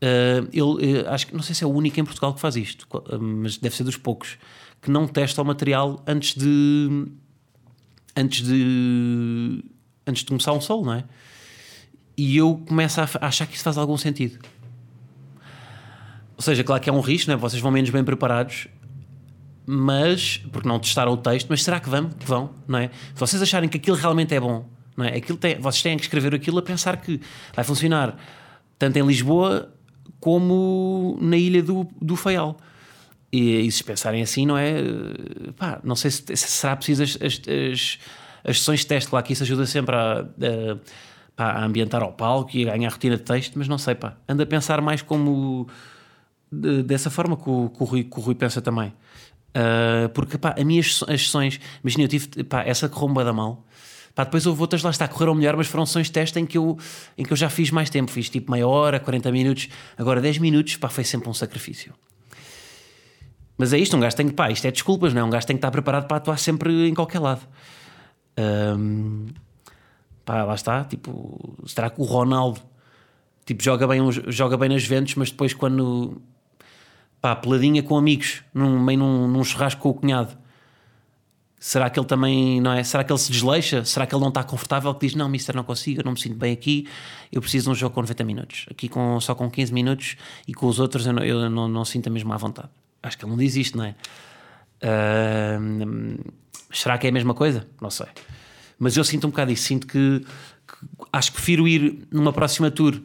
uh, 0.00 0.48
ele, 0.50 1.02
uh, 1.02 1.10
acho 1.10 1.26
que 1.26 1.34
não 1.34 1.42
sei 1.42 1.54
se 1.54 1.62
é 1.62 1.66
o 1.66 1.70
único 1.70 2.00
em 2.00 2.04
Portugal 2.06 2.32
que 2.32 2.40
faz 2.40 2.56
isto, 2.56 2.88
mas 3.20 3.58
deve 3.58 3.76
ser 3.76 3.84
dos 3.84 3.98
poucos 3.98 4.38
que 4.80 4.90
não 4.90 5.06
testa 5.06 5.42
o 5.42 5.44
material 5.44 6.02
antes 6.06 6.34
de 6.34 7.06
antes 8.16 8.42
de 8.42 9.64
antes 10.06 10.22
de 10.22 10.28
começar 10.28 10.52
um 10.52 10.60
solo, 10.60 10.84
não 10.84 10.94
é? 10.94 11.04
E 12.16 12.36
eu 12.36 12.62
começo 12.66 13.00
a 13.00 13.08
achar 13.20 13.46
que 13.46 13.54
isso 13.54 13.64
faz 13.64 13.76
algum 13.76 13.96
sentido. 13.96 14.38
Ou 16.36 16.42
seja, 16.42 16.62
claro 16.62 16.82
que 16.82 16.88
é 16.88 16.92
um 16.92 17.00
risco, 17.00 17.30
não 17.30 17.36
é? 17.36 17.40
vocês 17.40 17.60
vão 17.60 17.70
menos 17.70 17.90
bem 17.90 18.04
preparados, 18.04 18.68
mas 19.66 20.38
porque 20.52 20.68
não 20.68 20.78
testaram 20.78 21.12
o 21.12 21.16
texto, 21.16 21.48
mas 21.48 21.62
será 21.62 21.80
que 21.80 21.88
vão? 21.88 22.08
Que 22.10 22.26
vão, 22.26 22.50
não 22.68 22.78
é? 22.78 22.90
Se 23.14 23.20
vocês 23.20 23.42
acharem 23.42 23.68
que 23.68 23.76
aquilo 23.76 23.96
realmente 23.96 24.34
é 24.34 24.40
bom, 24.40 24.68
não 24.96 25.04
é? 25.04 25.16
Aquilo 25.16 25.36
tem, 25.36 25.58
vocês 25.58 25.82
têm 25.82 25.96
que 25.96 26.04
escrever 26.04 26.34
aquilo 26.34 26.58
a 26.58 26.62
pensar 26.62 26.98
que 26.98 27.20
vai 27.54 27.64
funcionar 27.64 28.16
tanto 28.78 28.98
em 28.98 29.06
Lisboa 29.06 29.72
como 30.20 31.18
na 31.20 31.36
ilha 31.36 31.62
do, 31.62 31.86
do 32.00 32.16
Faial. 32.16 32.56
E, 33.32 33.66
e 33.66 33.72
se 33.72 33.82
pensarem 33.82 34.22
assim, 34.22 34.46
não 34.46 34.56
é? 34.56 34.74
Pá, 35.56 35.80
não 35.82 35.96
sei 35.96 36.10
se, 36.10 36.22
se 36.24 36.48
será 36.48 36.76
preciso 36.76 37.02
as, 37.02 37.18
as, 37.20 37.40
as, 37.48 37.98
as, 38.44 38.58
sessões 38.58 38.80
de 38.80 38.86
teste, 38.86 39.10
claro 39.10 39.26
que 39.26 39.32
isso 39.32 39.42
ajuda 39.42 39.66
sempre 39.66 39.96
a, 39.96 40.20
a, 40.20 40.76
pá, 41.34 41.50
a 41.50 41.64
ambientar 41.64 42.02
ao 42.02 42.12
palco 42.12 42.56
e 42.56 42.68
a 42.68 42.72
ganhar 42.72 42.90
rotina 42.90 43.16
de 43.16 43.22
texto, 43.22 43.58
mas 43.58 43.66
não 43.66 43.78
sei, 43.78 43.94
pá, 43.94 44.16
anda 44.28 44.44
a 44.44 44.46
pensar 44.46 44.80
mais 44.80 45.02
como 45.02 45.66
de, 46.50 46.82
dessa 46.82 47.10
forma 47.10 47.36
que 47.36 47.50
o, 47.50 47.68
que, 47.68 47.82
o 47.82 47.84
Rui, 47.84 48.04
que 48.04 48.18
o 48.18 48.22
Rui 48.22 48.34
pensa 48.34 48.60
também. 48.60 48.92
Uh, 49.56 50.08
porque 50.10 50.36
pá, 50.36 50.54
as 50.56 50.64
minhas 50.64 51.02
as 51.08 51.22
sessões, 51.22 51.58
imagina, 51.82 52.04
eu 52.04 52.08
tive 52.08 52.44
pá, 52.44 52.62
essa 52.62 52.88
corromba 52.88 53.24
da 53.24 53.32
mal. 53.32 53.64
Pá, 54.14 54.24
depois 54.24 54.46
houve 54.46 54.60
outras 54.60 54.82
lá 54.82 54.90
está, 54.90 55.06
correram 55.08 55.34
melhor, 55.34 55.56
mas 55.56 55.66
foram 55.66 55.84
sessões 55.84 56.06
de 56.06 56.12
teste 56.12 56.38
em 56.38 56.46
que, 56.46 56.56
eu, 56.56 56.78
em 57.18 57.24
que 57.24 57.32
eu 57.32 57.36
já 57.36 57.50
fiz 57.50 57.70
mais 57.70 57.90
tempo. 57.90 58.10
Fiz 58.10 58.30
tipo 58.30 58.50
meia 58.50 58.66
hora, 58.66 58.98
40 58.98 59.30
minutos. 59.30 59.68
Agora 59.96 60.20
10 60.20 60.38
minutos, 60.38 60.76
pá, 60.76 60.88
foi 60.88 61.04
sempre 61.04 61.28
um 61.28 61.34
sacrifício. 61.34 61.92
Mas 63.58 63.72
é 63.72 63.78
isto, 63.78 63.96
um 63.96 64.00
gajo 64.00 64.16
tem 64.16 64.28
que, 64.28 64.34
pá, 64.34 64.50
isto 64.50 64.66
é 64.66 64.70
desculpas, 64.70 65.14
não 65.14 65.22
é? 65.22 65.24
Um 65.24 65.30
gajo 65.30 65.46
tem 65.46 65.56
que 65.56 65.58
estar 65.58 65.70
preparado 65.70 66.06
para 66.06 66.18
atuar 66.18 66.38
sempre 66.38 66.88
em 66.88 66.94
qualquer 66.94 67.20
lado. 67.20 67.40
Um, 68.38 69.26
pá, 70.24 70.44
lá 70.44 70.54
está, 70.54 70.84
tipo, 70.84 71.56
será 71.66 71.88
que 71.88 72.00
o 72.00 72.04
Ronaldo 72.04 72.60
tipo, 73.46 73.62
joga 73.62 73.86
bem, 73.86 74.00
joga 74.26 74.56
bem 74.56 74.68
nas 74.68 74.84
ventas, 74.84 75.14
mas 75.14 75.30
depois 75.30 75.54
quando 75.54 76.20
pá, 77.20 77.34
peladinha 77.36 77.82
com 77.82 77.96
amigos, 77.96 78.42
num, 78.52 78.78
meio 78.78 78.98
num, 78.98 79.28
num 79.28 79.44
churrasco 79.44 79.80
com 79.80 79.90
o 79.90 79.94
cunhado. 79.94 80.36
Será 81.58 81.88
que 81.88 81.98
ele 81.98 82.06
também, 82.06 82.60
não 82.60 82.72
é? 82.72 82.84
Será 82.84 83.02
que 83.02 83.10
ele 83.10 83.18
se 83.18 83.32
desleixa? 83.32 83.84
Será 83.84 84.06
que 84.06 84.14
ele 84.14 84.20
não 84.20 84.28
está 84.28 84.44
confortável? 84.44 84.92
Que 84.94 85.06
diz: 85.06 85.16
Não, 85.16 85.28
Mister, 85.28 85.56
não 85.56 85.64
consigo, 85.64 86.00
eu 86.00 86.04
não 86.04 86.12
me 86.12 86.20
sinto 86.20 86.36
bem 86.36 86.52
aqui, 86.52 86.86
eu 87.32 87.40
preciso 87.40 87.64
de 87.64 87.70
um 87.70 87.74
jogo 87.74 87.94
com 87.94 88.02
90 88.02 88.24
minutos. 88.24 88.66
Aqui 88.70 88.88
com, 88.88 89.18
só 89.20 89.34
com 89.34 89.50
15 89.50 89.72
minutos 89.72 90.16
e 90.46 90.52
com 90.52 90.66
os 90.66 90.78
outros 90.78 91.06
eu 91.06 91.12
não, 91.14 91.24
eu 91.24 91.50
não, 91.50 91.66
não 91.66 91.84
sinto 91.84 92.08
a 92.08 92.10
mesma 92.10 92.34
à 92.34 92.38
vontade. 92.38 92.68
Acho 93.06 93.16
que 93.16 93.24
ele 93.24 93.30
não 93.30 93.38
diz 93.38 93.54
isto, 93.56 93.78
não 93.78 93.84
é? 93.84 93.94
Uh, 94.82 96.32
será 96.72 96.98
que 96.98 97.06
é 97.06 97.10
a 97.10 97.12
mesma 97.12 97.34
coisa? 97.34 97.66
Não 97.80 97.90
sei. 97.90 98.06
Mas 98.78 98.96
eu 98.96 99.04
sinto 99.04 99.26
um 99.26 99.30
bocado 99.30 99.52
isso. 99.52 99.62
Sinto 99.62 99.86
que, 99.86 100.20
que 100.20 101.06
acho 101.12 101.30
que 101.30 101.36
prefiro 101.36 101.68
ir 101.68 102.06
numa 102.10 102.32
próxima 102.32 102.70
tour 102.70 103.00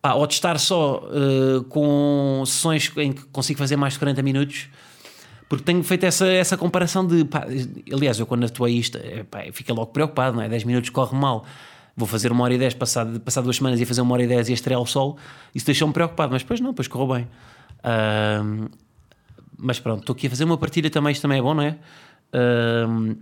pá, 0.00 0.14
ou 0.14 0.26
de 0.26 0.34
estar 0.34 0.58
só 0.58 1.02
uh, 1.08 1.64
com 1.64 2.42
sessões 2.46 2.92
em 2.98 3.12
que 3.12 3.24
consigo 3.26 3.58
fazer 3.58 3.76
mais 3.76 3.94
de 3.94 3.98
40 3.98 4.22
minutos, 4.22 4.68
porque 5.48 5.64
tenho 5.64 5.82
feito 5.82 6.04
essa, 6.04 6.26
essa 6.26 6.56
comparação 6.56 7.06
de. 7.06 7.24
Pá, 7.24 7.46
aliás, 7.92 8.18
eu 8.18 8.26
quando 8.26 8.44
atuei 8.44 8.74
isto, 8.74 8.98
é, 8.98 9.24
pá, 9.24 9.44
fiquei 9.52 9.74
logo 9.74 9.90
preocupado, 9.92 10.36
não 10.36 10.42
é? 10.42 10.48
10 10.48 10.64
minutos 10.64 10.90
corre 10.90 11.16
mal. 11.16 11.44
Vou 11.96 12.06
fazer 12.06 12.30
uma 12.30 12.44
hora 12.44 12.54
e 12.54 12.58
10, 12.58 12.74
passado, 12.74 13.18
passado 13.18 13.44
duas 13.44 13.56
semanas 13.56 13.80
ia 13.80 13.86
fazer 13.86 14.02
uma 14.02 14.12
hora 14.12 14.22
e 14.22 14.26
10 14.28 14.50
e 14.50 14.52
estrear 14.52 14.80
o 14.80 14.86
sol. 14.86 15.18
Isso 15.52 15.66
deixou-me 15.66 15.92
preocupado, 15.92 16.32
mas 16.32 16.42
depois 16.42 16.60
não, 16.60 16.70
depois 16.70 16.86
correu 16.86 17.14
bem. 17.14 17.28
Uh, 17.80 18.70
mas 19.58 19.80
pronto, 19.80 20.00
estou 20.00 20.14
aqui 20.14 20.28
a 20.28 20.30
fazer 20.30 20.44
uma 20.44 20.56
partilha 20.56 20.88
também, 20.88 21.12
isto 21.12 21.22
também 21.22 21.38
é 21.38 21.42
bom, 21.42 21.52
não 21.52 21.62
é? 21.62 21.76
Uh, 22.32 23.18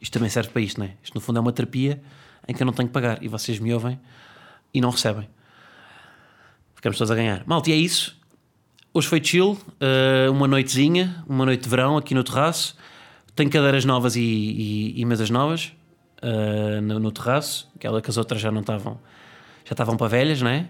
isto 0.00 0.12
também 0.12 0.28
serve 0.28 0.50
para 0.50 0.62
isto, 0.62 0.78
não 0.78 0.86
é? 0.86 0.94
Isto 1.02 1.14
no 1.14 1.20
fundo 1.20 1.38
é 1.38 1.40
uma 1.40 1.52
terapia 1.52 2.00
em 2.46 2.54
que 2.54 2.62
eu 2.62 2.66
não 2.66 2.72
tenho 2.72 2.88
que 2.88 2.92
pagar 2.92 3.22
e 3.22 3.28
vocês 3.28 3.58
me 3.58 3.72
ouvem 3.72 3.98
e 4.72 4.80
não 4.80 4.90
recebem. 4.90 5.28
Ficamos 6.74 6.96
todos 6.96 7.10
a 7.10 7.14
ganhar. 7.14 7.42
Malta, 7.46 7.70
e 7.70 7.72
é 7.72 7.76
isso. 7.76 8.18
Hoje 8.92 9.06
foi 9.06 9.22
chill, 9.22 9.52
uh, 9.52 10.32
uma 10.32 10.48
noitezinha, 10.48 11.22
uma 11.28 11.44
noite 11.44 11.64
de 11.64 11.68
verão 11.68 11.96
aqui 11.96 12.14
no 12.14 12.24
terraço. 12.24 12.76
Tenho 13.36 13.50
cadeiras 13.50 13.84
novas 13.84 14.16
e, 14.16 14.20
e, 14.20 15.00
e 15.00 15.04
mesas 15.04 15.30
novas 15.30 15.72
uh, 16.22 16.80
no, 16.80 16.98
no, 16.98 17.12
terraço, 17.12 17.70
aquela 17.76 18.02
que 18.02 18.10
as 18.10 18.16
outras 18.16 18.40
já 18.40 18.50
não 18.50 18.62
estavam, 18.62 18.98
já 19.64 19.72
estavam 19.72 19.96
para 19.96 20.08
velhas, 20.08 20.42
não 20.42 20.50
é? 20.50 20.66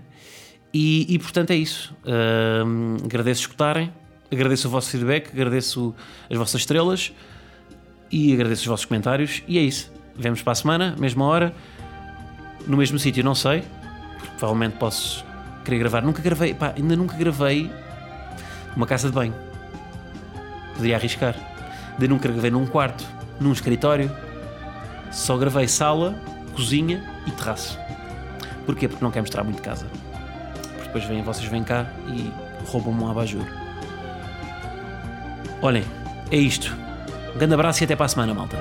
E, 0.73 1.07
e 1.14 1.19
portanto 1.19 1.51
é 1.51 1.57
isso. 1.57 1.95
Uh, 2.05 3.05
agradeço 3.05 3.43
escutarem, 3.43 3.93
agradeço 4.31 4.69
o 4.69 4.71
vosso 4.71 4.90
feedback, 4.90 5.31
agradeço 5.33 5.95
as 6.31 6.37
vossas 6.37 6.61
estrelas 6.61 7.12
e 8.11 8.33
agradeço 8.33 8.62
os 8.62 8.66
vossos 8.66 8.87
comentários. 8.87 9.43
E 9.47 9.59
é 9.59 9.62
isso. 9.62 9.93
Vemos 10.16 10.43
para 10.43 10.53
a 10.53 10.57
semana, 10.57 10.97
mesma 10.99 11.25
hora, 11.25 11.55
no 12.66 12.77
mesmo 12.77 12.99
sítio, 12.99 13.25
não 13.25 13.35
sei, 13.35 13.62
provavelmente 14.38 14.77
posso 14.77 15.25
querer 15.64 15.79
gravar. 15.79 16.03
Nunca 16.03 16.21
gravei, 16.21 16.53
pá, 16.55 16.75
ainda 16.77 16.97
nunca 16.97 17.16
gravei 17.16 17.71
uma 18.77 18.87
casa 18.87 19.09
de 19.09 19.14
banho. 19.14 19.35
Podia 20.77 20.97
arriscar. 20.97 21.35
Ainda 21.93 22.09
nunca 22.09 22.29
gravei 22.29 22.51
num 22.51 22.66
quarto, 22.66 23.05
num 23.40 23.53
escritório. 23.53 24.11
Só 25.11 25.37
gravei 25.37 25.66
sala, 25.66 26.14
cozinha 26.55 27.03
e 27.27 27.31
terraço. 27.33 27.79
Porquê? 28.64 28.88
Porque 28.88 29.03
não 29.03 29.11
quero 29.11 29.25
mostrar 29.25 29.43
muito 29.43 29.62
casa. 29.62 29.87
Porque 30.75 30.85
depois 30.85 31.05
vêm, 31.05 31.23
vocês 31.23 31.49
vêm 31.49 31.64
cá 31.64 31.87
e 32.09 32.31
roubam-me 32.66 33.03
um 33.03 33.11
abajur. 33.11 33.60
Olhem, 35.62 35.85
é 36.31 36.37
isto. 36.37 36.75
Um 37.35 37.38
grande 37.38 37.55
abraço 37.55 37.83
e 37.83 37.85
até 37.85 37.94
para 37.94 38.07
a 38.07 38.09
semana, 38.09 38.33
malta. 38.35 38.57